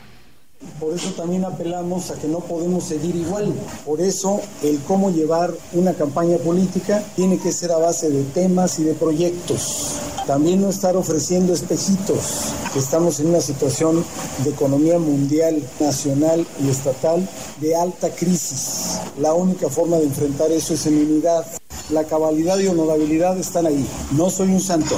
[0.81, 3.53] Por eso también apelamos a que no podemos seguir igual.
[3.85, 8.79] Por eso el cómo llevar una campaña política tiene que ser a base de temas
[8.79, 9.95] y de proyectos.
[10.27, 12.53] También no estar ofreciendo espejitos.
[12.77, 14.05] Estamos en una situación
[14.45, 17.29] de economía mundial, nacional y estatal
[17.61, 19.01] de alta crisis.
[19.19, 21.45] La única forma de enfrentar eso es en unidad.
[21.91, 23.85] La cabalidad y honorabilidad están ahí.
[24.13, 24.97] No soy un santo.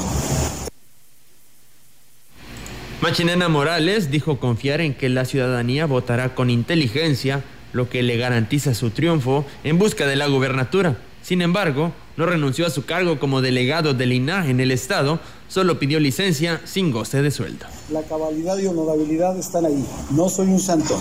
[3.03, 7.42] Machinena Morales dijo confiar en que la ciudadanía votará con inteligencia,
[7.72, 10.98] lo que le garantiza su triunfo en busca de la gubernatura.
[11.22, 15.78] Sin embargo, no renunció a su cargo como delegado del INAH en el Estado, solo
[15.78, 17.66] pidió licencia sin goce de sueldo.
[17.90, 19.84] La cabalidad y honorabilidad están ahí.
[20.10, 20.98] No soy un santo.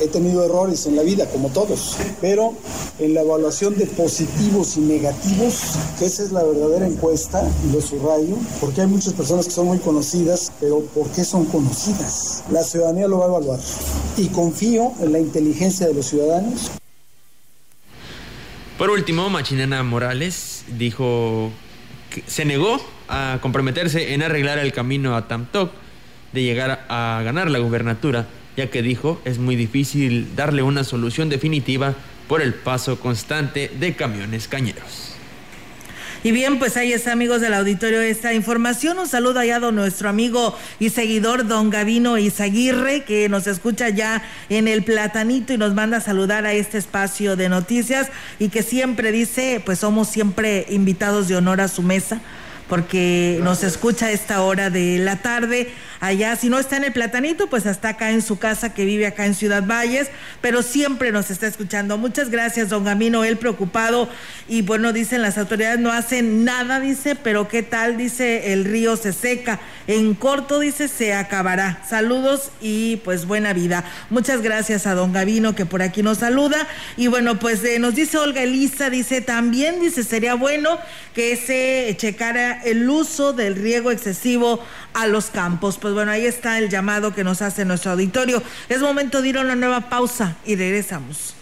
[0.00, 2.52] He tenido errores en la vida, como todos, pero
[2.98, 7.80] en la evaluación de positivos y negativos, que esa es la verdadera encuesta, y lo
[7.80, 12.44] subrayo, porque hay muchas personas que son muy conocidas, pero ¿por qué son conocidas?
[12.50, 13.60] La ciudadanía lo va a evaluar.
[14.16, 16.70] Y confío en la inteligencia de los ciudadanos.
[18.78, 21.50] Por último, Machinena Morales dijo
[22.10, 25.72] que se negó a comprometerse en arreglar el camino a Tamtoc
[26.32, 31.30] de llegar a ganar la gubernatura, ya que dijo es muy difícil darle una solución
[31.30, 31.94] definitiva
[32.28, 35.15] por el paso constante de camiones cañeros.
[36.26, 38.98] Y bien, pues ahí está, amigos del auditorio, esta información.
[38.98, 44.24] Un saludo allá a nuestro amigo y seguidor, don Gavino Izaguirre, que nos escucha ya
[44.48, 48.08] en el Platanito y nos manda a saludar a este espacio de noticias
[48.40, 52.20] y que siempre dice, pues somos siempre invitados de honor a su mesa
[52.68, 55.70] porque nos escucha a esta hora de la tarde
[56.00, 59.06] allá, si no está en el Platanito, pues está acá en su casa que vive
[59.06, 60.08] acá en Ciudad Valles,
[60.40, 61.98] pero siempre nos está escuchando.
[61.98, 64.08] Muchas gracias, don Gamino, él preocupado
[64.48, 68.96] y bueno, dicen las autoridades no hacen nada, dice, pero qué tal, dice, el río
[68.96, 71.82] se seca, en corto, dice, se acabará.
[71.88, 73.84] Saludos y pues buena vida.
[74.10, 76.66] Muchas gracias a don Gavino que por aquí nos saluda
[76.96, 80.78] y bueno, pues eh, nos dice Olga Elisa, dice también, dice, sería bueno
[81.14, 85.78] que se checara el uso del riego excesivo a los campos.
[85.86, 88.42] Pues bueno, ahí está el llamado que nos hace nuestro auditorio.
[88.68, 91.36] Es momento de ir a una nueva pausa y regresamos.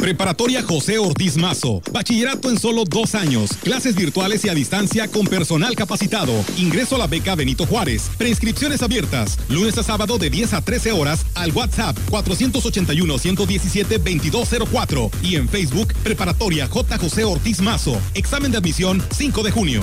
[0.00, 1.82] Preparatoria José Ortiz Mazo.
[1.92, 3.50] Bachillerato en solo dos años.
[3.62, 6.32] Clases virtuales y a distancia con personal capacitado.
[6.56, 8.10] Ingreso a la beca Benito Juárez.
[8.16, 9.36] Preinscripciones abiertas.
[9.50, 15.10] Lunes a sábado de 10 a 13 horas al WhatsApp 481-117-2204.
[15.22, 16.96] Y en Facebook Preparatoria J.
[16.96, 18.00] José Ortiz Mazo.
[18.14, 19.82] Examen de admisión 5 de junio.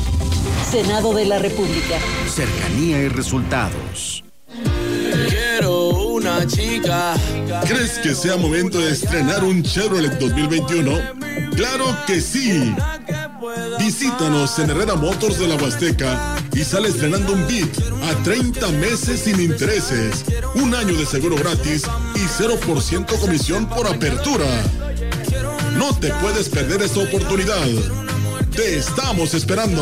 [0.71, 1.99] Senado de la República.
[2.33, 4.23] Cercanía y resultados.
[5.27, 7.13] Quiero una chica.
[7.67, 10.91] ¿Crees que sea momento de estrenar un Chevrolet 2021?
[11.57, 12.73] ¡Claro que sí!
[13.79, 19.19] Visítanos en Herrera Motors de la Huasteca y sale estrenando un Beat a 30 meses
[19.19, 20.23] sin intereses,
[20.55, 21.83] un año de seguro gratis
[22.15, 24.47] y 0% comisión por apertura.
[25.75, 27.67] No te puedes perder esta oportunidad.
[28.55, 29.81] Te estamos esperando.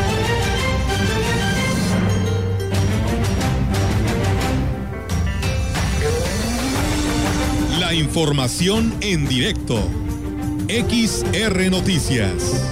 [8.11, 9.77] Información en directo.
[10.67, 12.69] XR Noticias.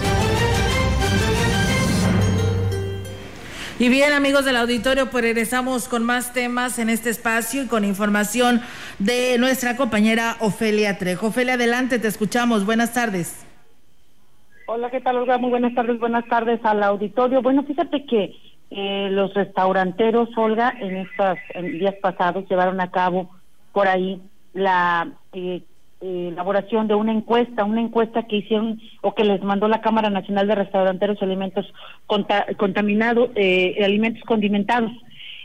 [3.80, 7.86] Y bien, amigos del auditorio, pues regresamos con más temas en este espacio y con
[7.86, 8.60] información
[9.00, 11.28] de nuestra compañera Ofelia Trejo.
[11.28, 12.66] Ofelia, adelante, te escuchamos.
[12.66, 13.48] Buenas tardes.
[14.68, 15.38] Hola, ¿qué tal, Olga?
[15.38, 17.42] Muy buenas tardes, buenas tardes al auditorio.
[17.42, 18.36] Bueno, fíjate que
[18.72, 21.38] eh, los restauranteros, Olga, en estos
[21.80, 23.30] días pasados llevaron a cabo
[23.72, 24.22] por ahí
[24.54, 25.62] la eh,
[26.02, 30.10] eh, elaboración de una encuesta, una encuesta que hicieron o que les mandó la Cámara
[30.10, 31.66] Nacional de Restauranteros Alimentos
[32.58, 34.92] Contaminados, eh, Alimentos Condimentados.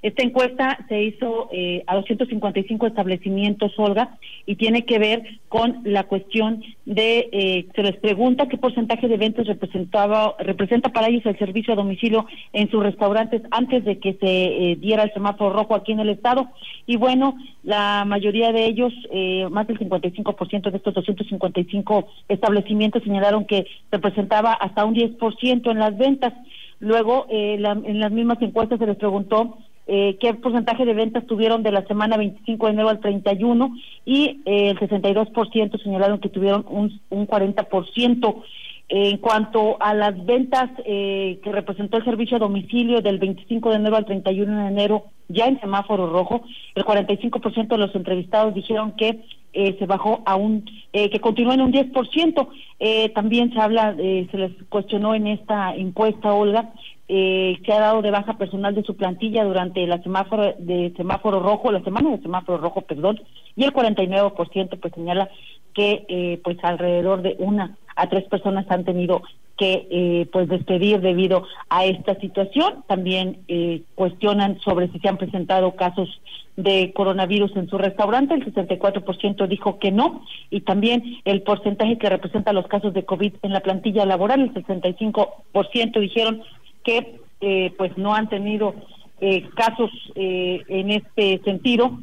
[0.05, 6.03] Esta encuesta se hizo eh, a 255 establecimientos, Olga, y tiene que ver con la
[6.03, 11.39] cuestión de, eh, se les pregunta qué porcentaje de ventas representaba, representa para ellos el
[11.39, 15.75] servicio a domicilio en sus restaurantes antes de que se eh, diera el semáforo rojo
[15.75, 16.51] aquí en el estado.
[16.87, 23.47] Y bueno, la mayoría de ellos, eh, más del 55% de estos 255 establecimientos señalaron
[23.47, 26.35] que representaba hasta un 10% en las ventas.
[26.79, 31.63] Luego, eh, en las mismas encuestas se les preguntó eh, qué porcentaje de ventas tuvieron
[31.63, 36.65] de la semana 25 de enero al 31 y eh, el 62% señalaron que tuvieron
[36.69, 38.43] un, un 40%.
[38.87, 43.77] En cuanto a las ventas eh, que representó el servicio a domicilio del 25 de
[43.77, 46.43] enero al 31 de enero, ya en semáforo rojo,
[46.75, 49.21] el 45% de los entrevistados dijeron que
[49.55, 52.49] eh, se bajó a un, eh, que continúa en un 10%.
[52.81, 56.73] Eh, también se habla, eh, se les cuestionó en esta encuesta, Olga,
[57.09, 61.41] eh, que ha dado de baja personal de su plantilla durante la semáforo de semáforo
[61.41, 63.21] rojo, la semana de semáforo rojo, perdón,
[63.57, 65.29] y el 49% pues señala
[65.75, 69.23] que eh, pues alrededor de una a tres personas han tenido
[69.57, 72.85] que eh, pues despedir debido a esta situación.
[72.89, 76.21] También eh, cuestionan sobre si se han presentado casos
[76.57, 78.35] de coronavirus en su restaurante.
[78.35, 83.35] El 64% dijo que no y también el porcentaje que representa los casos de COVID
[83.43, 86.43] en la plantilla laboral, el 65% dijeron
[86.85, 88.75] que eh, pues no han tenido
[89.21, 91.99] eh, casos eh, en este sentido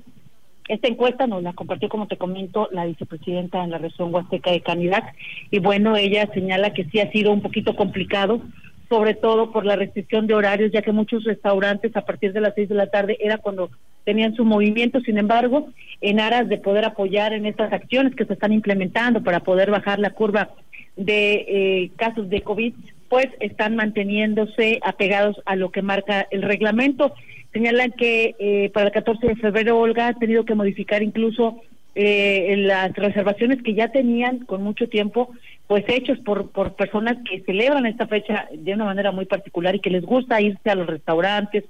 [0.72, 4.62] esta encuesta nos la compartió, como te comento, la vicepresidenta en la región Huasteca de
[4.62, 5.04] Canidad.
[5.50, 8.42] Y bueno, ella señala que sí ha sido un poquito complicado,
[8.88, 12.54] sobre todo por la restricción de horarios, ya que muchos restaurantes a partir de las
[12.56, 13.70] seis de la tarde era cuando
[14.06, 15.02] tenían su movimiento.
[15.02, 15.68] Sin embargo,
[16.00, 20.00] en aras de poder apoyar en estas acciones que se están implementando para poder bajar
[20.00, 20.52] la curva
[20.96, 22.74] de eh, casos de COVID,
[23.12, 27.14] pues están manteniéndose apegados a lo que marca el reglamento
[27.52, 31.62] señalan que eh, para el 14 de febrero Olga ha tenido que modificar incluso
[31.94, 35.32] eh, las reservaciones que ya tenían con mucho tiempo,
[35.68, 39.82] pues hechos por, por personas que celebran esta fecha de una manera muy particular y
[39.82, 41.66] que les gusta irse a los restaurantes,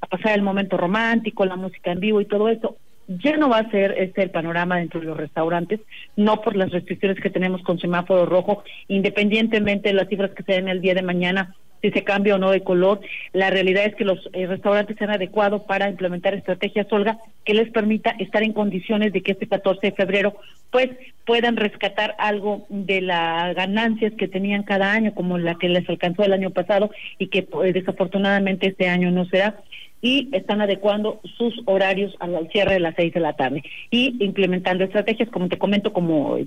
[0.00, 2.78] a pasar el momento romántico, la música en vivo y todo eso.
[3.08, 5.80] Ya no va a ser este el panorama dentro de los restaurantes,
[6.16, 10.52] no por las restricciones que tenemos con semáforo rojo, independientemente de las cifras que se
[10.52, 13.00] den el día de mañana, si se cambia o no de color.
[13.32, 17.70] La realidad es que los eh, restaurantes sean adecuados para implementar estrategias, Olga, que les
[17.70, 20.36] permita estar en condiciones de que este 14 de febrero
[20.70, 20.90] pues
[21.24, 26.24] puedan rescatar algo de las ganancias que tenían cada año, como la que les alcanzó
[26.24, 29.60] el año pasado y que pues, desafortunadamente este año no será
[30.06, 34.84] y están adecuando sus horarios al cierre de las seis de la tarde y implementando
[34.84, 36.46] estrategias, como te comento, como eh,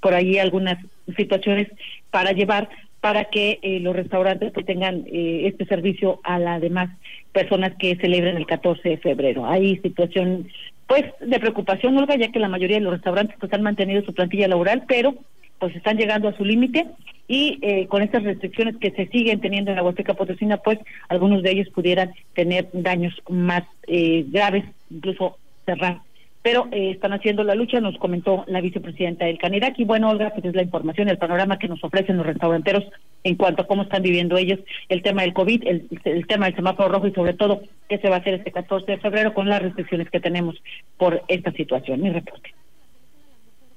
[0.00, 0.76] por ahí algunas
[1.16, 1.68] situaciones
[2.10, 2.68] para llevar
[3.00, 6.90] para que eh, los restaurantes tengan eh, este servicio a las demás
[7.32, 9.46] personas que celebren el 14 de febrero.
[9.46, 10.48] Hay situación
[10.88, 14.12] pues de preocupación, Olga, ya que la mayoría de los restaurantes pues han mantenido su
[14.12, 15.14] plantilla laboral, pero
[15.60, 16.86] pues están llegando a su límite
[17.28, 21.44] y eh, con estas restricciones que se siguen teniendo en la Huasteca Potosina, pues algunos
[21.44, 26.00] de ellos pudieran tener daños más eh, graves, incluso cerrar
[26.42, 29.78] pero eh, están haciendo la lucha, nos comentó la vicepresidenta del Canirac.
[29.78, 32.84] Y bueno, Olga, pues es la información, el panorama que nos ofrecen los restauranteros
[33.24, 34.58] en cuanto a cómo están viviendo ellos
[34.88, 38.08] el tema del COVID, el, el tema del semáforo rojo y sobre todo qué se
[38.08, 40.56] va a hacer este 14 de febrero con las restricciones que tenemos
[40.96, 42.00] por esta situación.
[42.00, 42.54] Mi reporte.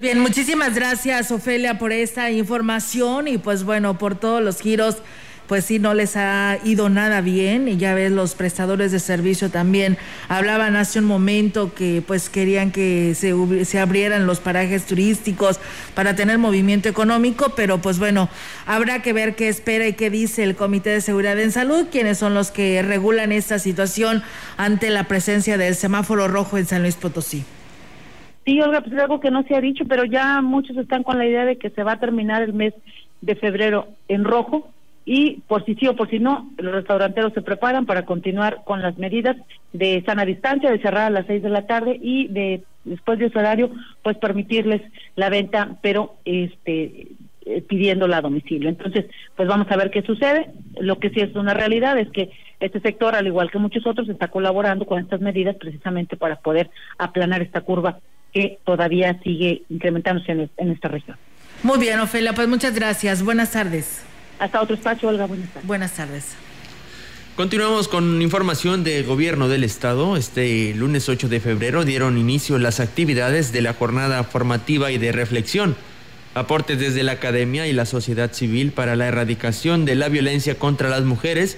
[0.04, 4.98] Bien, muchísimas gracias, Ofelia, por esta información y pues bueno, por todos los giros
[5.48, 9.50] pues sí no les ha ido nada bien y ya ves los prestadores de servicio
[9.50, 9.98] también
[10.28, 13.34] hablaban hace un momento que pues querían que se,
[13.64, 15.62] se abrieran los parajes turísticos
[15.96, 18.28] para tener movimiento económico, pero pues bueno,
[18.66, 22.18] habrá que ver qué espera y qué dice el Comité de Seguridad en Salud, quienes
[22.18, 24.22] son los que regulan esta situación
[24.58, 27.46] ante la presencia del semáforo rojo en San Luis Potosí.
[28.46, 31.18] Sí, Olga, pues es algo que no se ha dicho, pero ya muchos están con
[31.18, 32.74] la idea de que se va a terminar el mes
[33.22, 34.70] de febrero en rojo
[35.06, 38.82] y por si sí o por si no, los restauranteros se preparan para continuar con
[38.82, 39.38] las medidas
[39.72, 43.28] de sana distancia, de cerrar a las seis de la tarde y de después de
[43.28, 43.72] ese horario,
[44.02, 44.82] pues permitirles
[45.16, 47.08] la venta, pero este
[47.46, 48.70] eh, pidiéndola a domicilio.
[48.70, 50.52] Entonces, pues vamos a ver qué sucede.
[50.80, 52.30] Lo que sí es una realidad es que
[52.60, 56.70] este sector, al igual que muchos otros, está colaborando con estas medidas precisamente para poder
[56.98, 58.00] aplanar esta curva
[58.34, 61.18] que todavía sigue incrementándose en, en esta región.
[61.62, 63.24] Muy bien, Ofelia, pues muchas gracias.
[63.24, 64.02] Buenas tardes.
[64.40, 65.26] Hasta otro espacio, Olga.
[65.26, 65.68] Buenas tardes.
[65.68, 66.36] Buenas tardes.
[67.36, 70.18] Continuamos con información del gobierno del estado.
[70.18, 75.12] Este lunes 8 de febrero dieron inicio las actividades de la jornada formativa y de
[75.12, 75.76] reflexión.
[76.36, 80.90] Aportes desde la academia y la sociedad civil para la erradicación de la violencia contra
[80.90, 81.58] las mujeres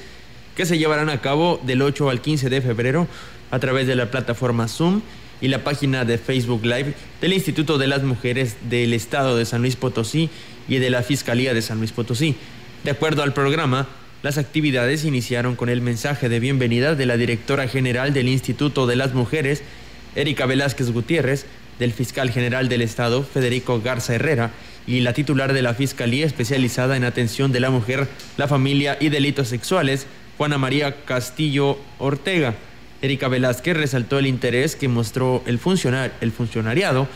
[0.56, 3.08] que se llevarán a cabo del 8 al 15 de febrero
[3.52, 5.02] a través de la plataforma Zoom
[5.42, 9.62] y la página de Facebook Live del Instituto de las Mujeres del Estado de San
[9.62, 10.30] Luis Potosí
[10.68, 12.36] y de la Fiscalía de San Luis Potosí.
[12.84, 13.88] De acuerdo al programa,
[14.24, 18.96] las actividades iniciaron con el mensaje de bienvenida de la directora general del Instituto de
[18.96, 19.62] las Mujeres,
[20.16, 21.46] Erika Velázquez Gutiérrez,
[21.80, 24.52] del fiscal general del Estado, Federico Garza Herrera,
[24.88, 28.08] y la titular de la Fiscalía especializada en atención de la mujer,
[28.38, 30.08] la familia y delitos sexuales,
[30.38, 32.56] Juana María Castillo Ortega.
[33.06, 35.60] Erika Velázquez resaltó el interés que mostró el,
[36.22, 37.08] el funcionariado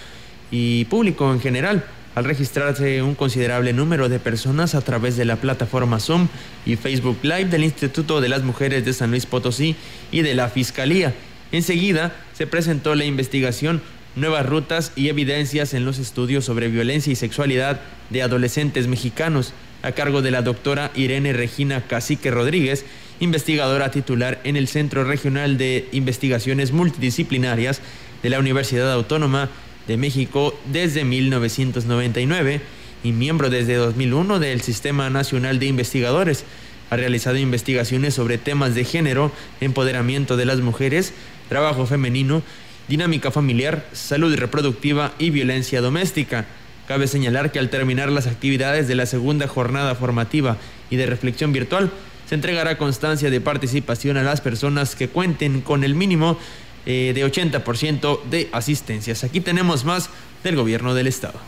[0.52, 1.84] y público en general
[2.16, 6.28] al registrarse un considerable número de personas a través de la plataforma Zoom
[6.66, 9.76] y Facebook Live del Instituto de las Mujeres de San Luis Potosí
[10.12, 11.14] y de la Fiscalía.
[11.52, 13.82] Enseguida se presentó la investigación
[14.16, 17.80] Nuevas rutas y evidencias en los estudios sobre violencia y sexualidad
[18.10, 22.86] de adolescentes mexicanos, a cargo de la doctora Irene Regina Cacique Rodríguez,
[23.20, 27.82] investigadora titular en el Centro Regional de Investigaciones Multidisciplinarias
[28.24, 29.50] de la Universidad Autónoma
[29.88, 32.62] de México desde 1999
[33.04, 36.44] y miembro desde 2001 del Sistema Nacional de Investigadores.
[36.90, 41.14] Ha realizado investigaciones sobre temas de género, empoderamiento de las mujeres,
[41.48, 42.42] trabajo femenino,
[42.88, 46.46] dinámica familiar, salud reproductiva y violencia doméstica.
[46.88, 50.58] Cabe señalar que al terminar las actividades de la segunda jornada formativa
[50.90, 51.92] y de reflexión virtual,
[52.30, 56.38] se entregará constancia de participación a las personas que cuenten con el mínimo
[56.86, 59.24] eh, de 80% de asistencias.
[59.24, 60.12] Aquí tenemos más
[60.44, 61.40] del gobierno del estado.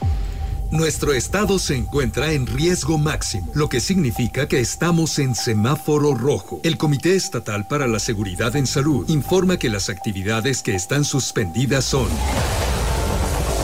[0.72, 6.62] Nuestro estado se encuentra en riesgo máximo, lo que significa que estamos en semáforo rojo.
[6.64, 11.86] El Comité Estatal para la Seguridad en Salud informa que las actividades que están suspendidas
[11.86, 12.08] son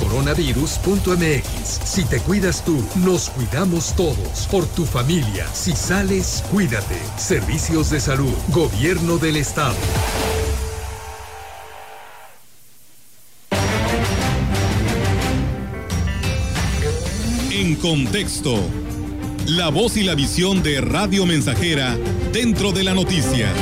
[0.00, 1.80] coronavirus.mx.
[1.84, 4.48] Si te cuidas tú, nos cuidamos todos.
[4.50, 5.46] Por tu familia.
[5.52, 6.96] Si sales, cuídate.
[7.16, 8.32] Servicios de salud.
[8.48, 9.76] Gobierno del Estado.
[17.50, 18.58] En contexto.
[19.46, 21.98] La voz y la visión de Radio Mensajera
[22.32, 23.52] dentro de la noticia.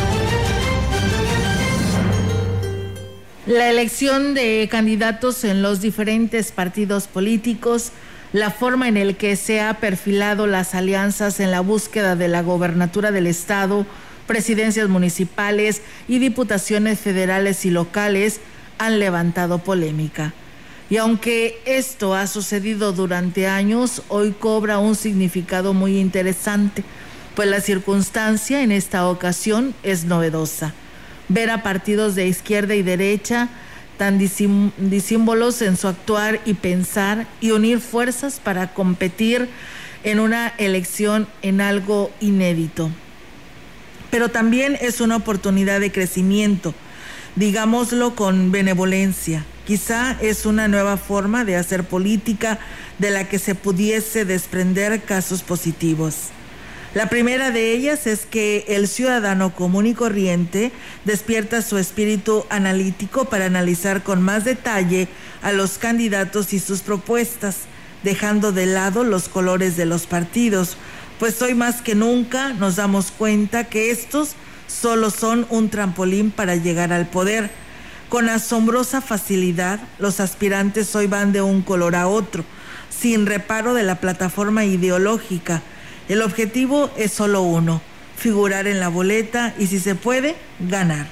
[3.48, 7.92] La elección de candidatos en los diferentes partidos políticos,
[8.34, 12.42] la forma en el que se ha perfilado las alianzas en la búsqueda de la
[12.42, 13.86] gobernatura del Estado,
[14.26, 18.40] presidencias municipales y diputaciones federales y locales
[18.76, 20.34] han levantado polémica.
[20.90, 26.84] Y aunque esto ha sucedido durante años, hoy cobra un significado muy interesante,
[27.34, 30.74] pues la circunstancia en esta ocasión es novedosa
[31.28, 33.48] ver a partidos de izquierda y derecha
[33.98, 39.48] tan disímbolos en su actuar y pensar y unir fuerzas para competir
[40.04, 42.90] en una elección en algo inédito.
[44.10, 46.74] Pero también es una oportunidad de crecimiento,
[47.34, 49.44] digámoslo con benevolencia.
[49.66, 52.58] Quizá es una nueva forma de hacer política
[52.98, 56.30] de la que se pudiese desprender casos positivos.
[56.94, 60.72] La primera de ellas es que el ciudadano común y corriente
[61.04, 65.06] despierta su espíritu analítico para analizar con más detalle
[65.42, 67.56] a los candidatos y sus propuestas,
[68.02, 70.78] dejando de lado los colores de los partidos,
[71.18, 74.30] pues hoy más que nunca nos damos cuenta que estos
[74.66, 77.50] solo son un trampolín para llegar al poder.
[78.08, 82.46] Con asombrosa facilidad, los aspirantes hoy van de un color a otro,
[82.88, 85.62] sin reparo de la plataforma ideológica
[86.08, 87.82] el objetivo es solo uno,
[88.16, 91.06] figurar en la boleta y si se puede, ganar.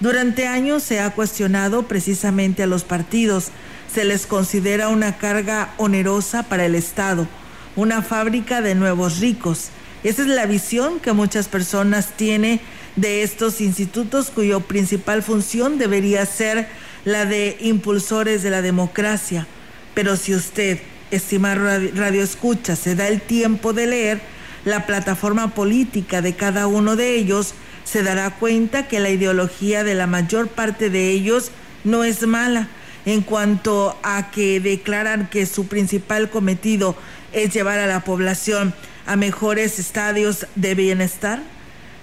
[0.00, 3.48] Durante años se ha cuestionado precisamente a los partidos.
[3.92, 7.28] Se les considera una carga onerosa para el Estado,
[7.76, 9.68] una fábrica de nuevos ricos.
[10.02, 12.60] Esa es la visión que muchas personas tienen
[12.96, 16.68] de estos institutos cuya principal función debería ser
[17.04, 19.46] la de impulsores de la democracia.
[19.94, 20.80] Pero si usted
[21.10, 24.20] estimar radio escucha, se da el tiempo de leer
[24.64, 29.94] la plataforma política de cada uno de ellos, se dará cuenta que la ideología de
[29.94, 31.50] la mayor parte de ellos
[31.84, 32.68] no es mala
[33.06, 36.96] en cuanto a que declaran que su principal cometido
[37.32, 38.74] es llevar a la población
[39.06, 41.42] a mejores estadios de bienestar.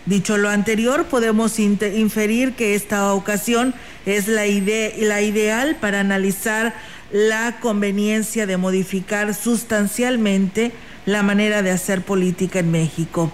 [0.06, 3.74] Dicho lo anterior, podemos inferir que esta ocasión
[4.06, 6.74] es la, la ideal para analizar
[7.12, 10.72] la conveniencia de modificar sustancialmente
[11.06, 13.32] la manera de hacer política en México.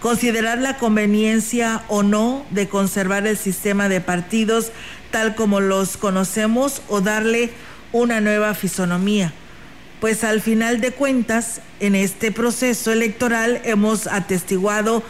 [0.00, 4.72] Considerar la conveniencia o no de conservar el sistema de partidos
[5.10, 7.50] tal como los conocemos o darle
[7.92, 9.32] una nueva fisonomía.
[10.00, 15.02] Pues al final de cuentas, en este proceso electoral hemos atestiguado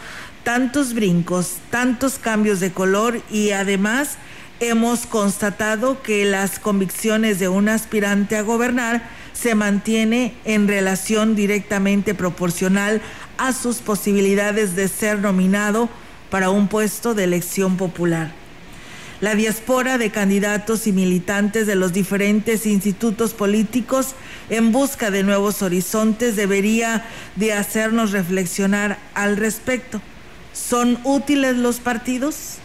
[0.43, 4.17] tantos brincos, tantos cambios de color y además
[4.59, 9.03] hemos constatado que las convicciones de un aspirante a gobernar
[9.33, 13.01] se mantiene en relación directamente proporcional
[13.37, 15.89] a sus posibilidades de ser nominado
[16.29, 18.31] para un puesto de elección popular.
[19.21, 24.13] La diáspora de candidatos y militantes de los diferentes institutos políticos
[24.49, 30.01] en busca de nuevos horizontes debería de hacernos reflexionar al respecto.
[30.53, 32.59] ¿Son útiles los partidos?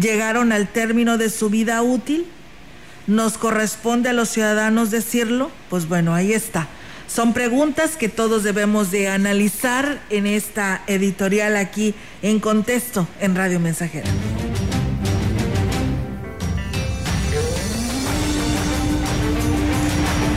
[0.00, 2.26] ¿Llegaron al término de su vida útil?
[3.06, 5.50] ¿Nos corresponde a los ciudadanos decirlo?
[5.68, 6.68] Pues bueno, ahí está.
[7.06, 13.58] Son preguntas que todos debemos de analizar en esta editorial aquí en Contexto en Radio
[13.60, 14.08] Mensajera.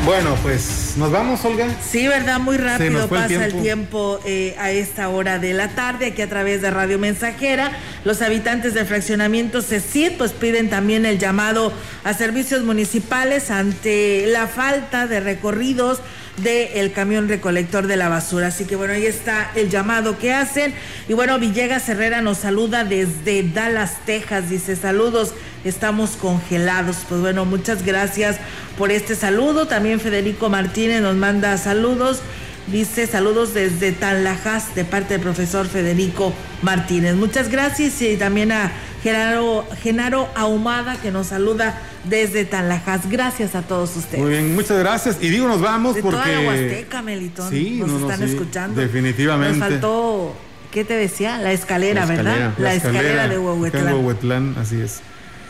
[0.06, 1.68] Bueno, pues nos vamos, Olga.
[1.82, 2.38] Sí, ¿verdad?
[2.38, 6.62] Muy rápido pasa el tiempo, eh, a esta hora de la tarde, aquí a través
[6.62, 7.72] de Radio Mensajera.
[8.04, 11.72] Los habitantes del fraccionamiento CECID pues piden también el llamado
[12.04, 16.02] a servicios municipales ante la falta de recorridos
[16.38, 18.48] del camión recolector de la basura.
[18.48, 20.74] Así que bueno, ahí está el llamado que hacen.
[21.08, 24.50] Y bueno, Villegas Herrera nos saluda desde Dallas, Texas.
[24.50, 26.98] Dice saludos, estamos congelados.
[27.08, 28.38] Pues bueno, muchas gracias
[28.78, 29.68] por este saludo.
[29.68, 32.22] También Federico Martínez nos manda saludos.
[32.68, 37.16] Dice saludos desde Tanlajas de parte del profesor Federico Martínez.
[37.16, 38.72] Muchas gracias y también a
[39.04, 43.10] Genaro, Genaro Ahumada que nos saluda desde Tanlajas.
[43.10, 44.24] Gracias a todos ustedes.
[44.24, 45.18] Muy bien, muchas gracias.
[45.20, 46.18] Y digo, nos vamos porque.
[46.18, 47.50] Toda la Huasteca, Melitón.
[47.50, 48.80] Sí, nos están escuchando.
[48.80, 49.60] Definitivamente.
[49.60, 50.36] Nos faltó,
[50.72, 51.38] ¿qué te decía?
[51.38, 52.54] La escalera, ¿verdad?
[52.58, 53.94] La, escalera, de Huehuetlán.
[53.94, 55.02] Huehuetlán, así es.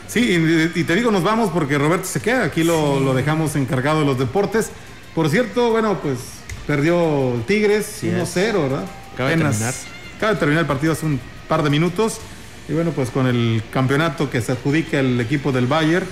[0.08, 2.42] Sí, y, te digo, nos vamos porque Roberto se queda.
[2.42, 4.70] Aquí lo, lo dejamos encargado de los deportes.
[5.14, 6.18] Por cierto, bueno, pues
[6.66, 8.84] perdió Tigres 1-0, ¿verdad?
[9.14, 9.74] Acaba de terminar.
[10.16, 12.20] Acaba de terminar el partido hace un par de minutos.
[12.68, 16.06] Y bueno, pues con el campeonato que se adjudica el equipo del Bayern.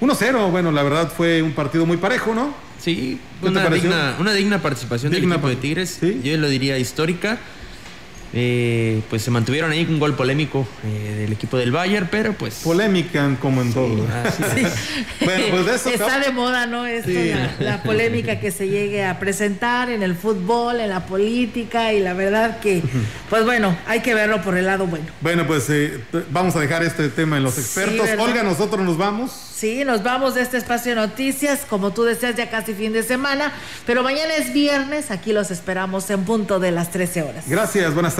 [0.00, 2.54] 1-0, bueno, la verdad fue un partido muy parejo, ¿no?
[2.78, 6.00] Sí, una digna, una digna participación del equipo de Tigres.
[6.00, 7.38] Yo lo diría histórica.
[8.32, 12.32] Eh, pues se mantuvieron ahí con un gol polémico eh, del equipo del Bayern, pero
[12.32, 12.60] pues...
[12.62, 13.88] Polémica como en todo.
[15.24, 15.90] bueno, pues de eso...
[15.90, 16.86] Está de moda, ¿no?
[16.86, 17.10] Esto,
[17.58, 22.14] la, polémica que se llegue a presentar en el fútbol, en la política y la
[22.14, 22.82] verdad que,
[23.28, 25.06] pues bueno, hay que verlo por el lado bueno.
[25.20, 26.00] Bueno, pues eh,
[26.30, 28.08] vamos a dejar este tema en los expertos.
[28.18, 29.32] Olga, nosotros nos vamos.
[29.60, 33.02] Sí, nos vamos de este espacio de noticias, como tú deseas, ya casi fin de
[33.02, 33.52] semana,
[33.84, 37.44] pero mañana es viernes, aquí los esperamos en punto de las 13 horas.
[37.46, 38.19] Gracias, buenas tardes.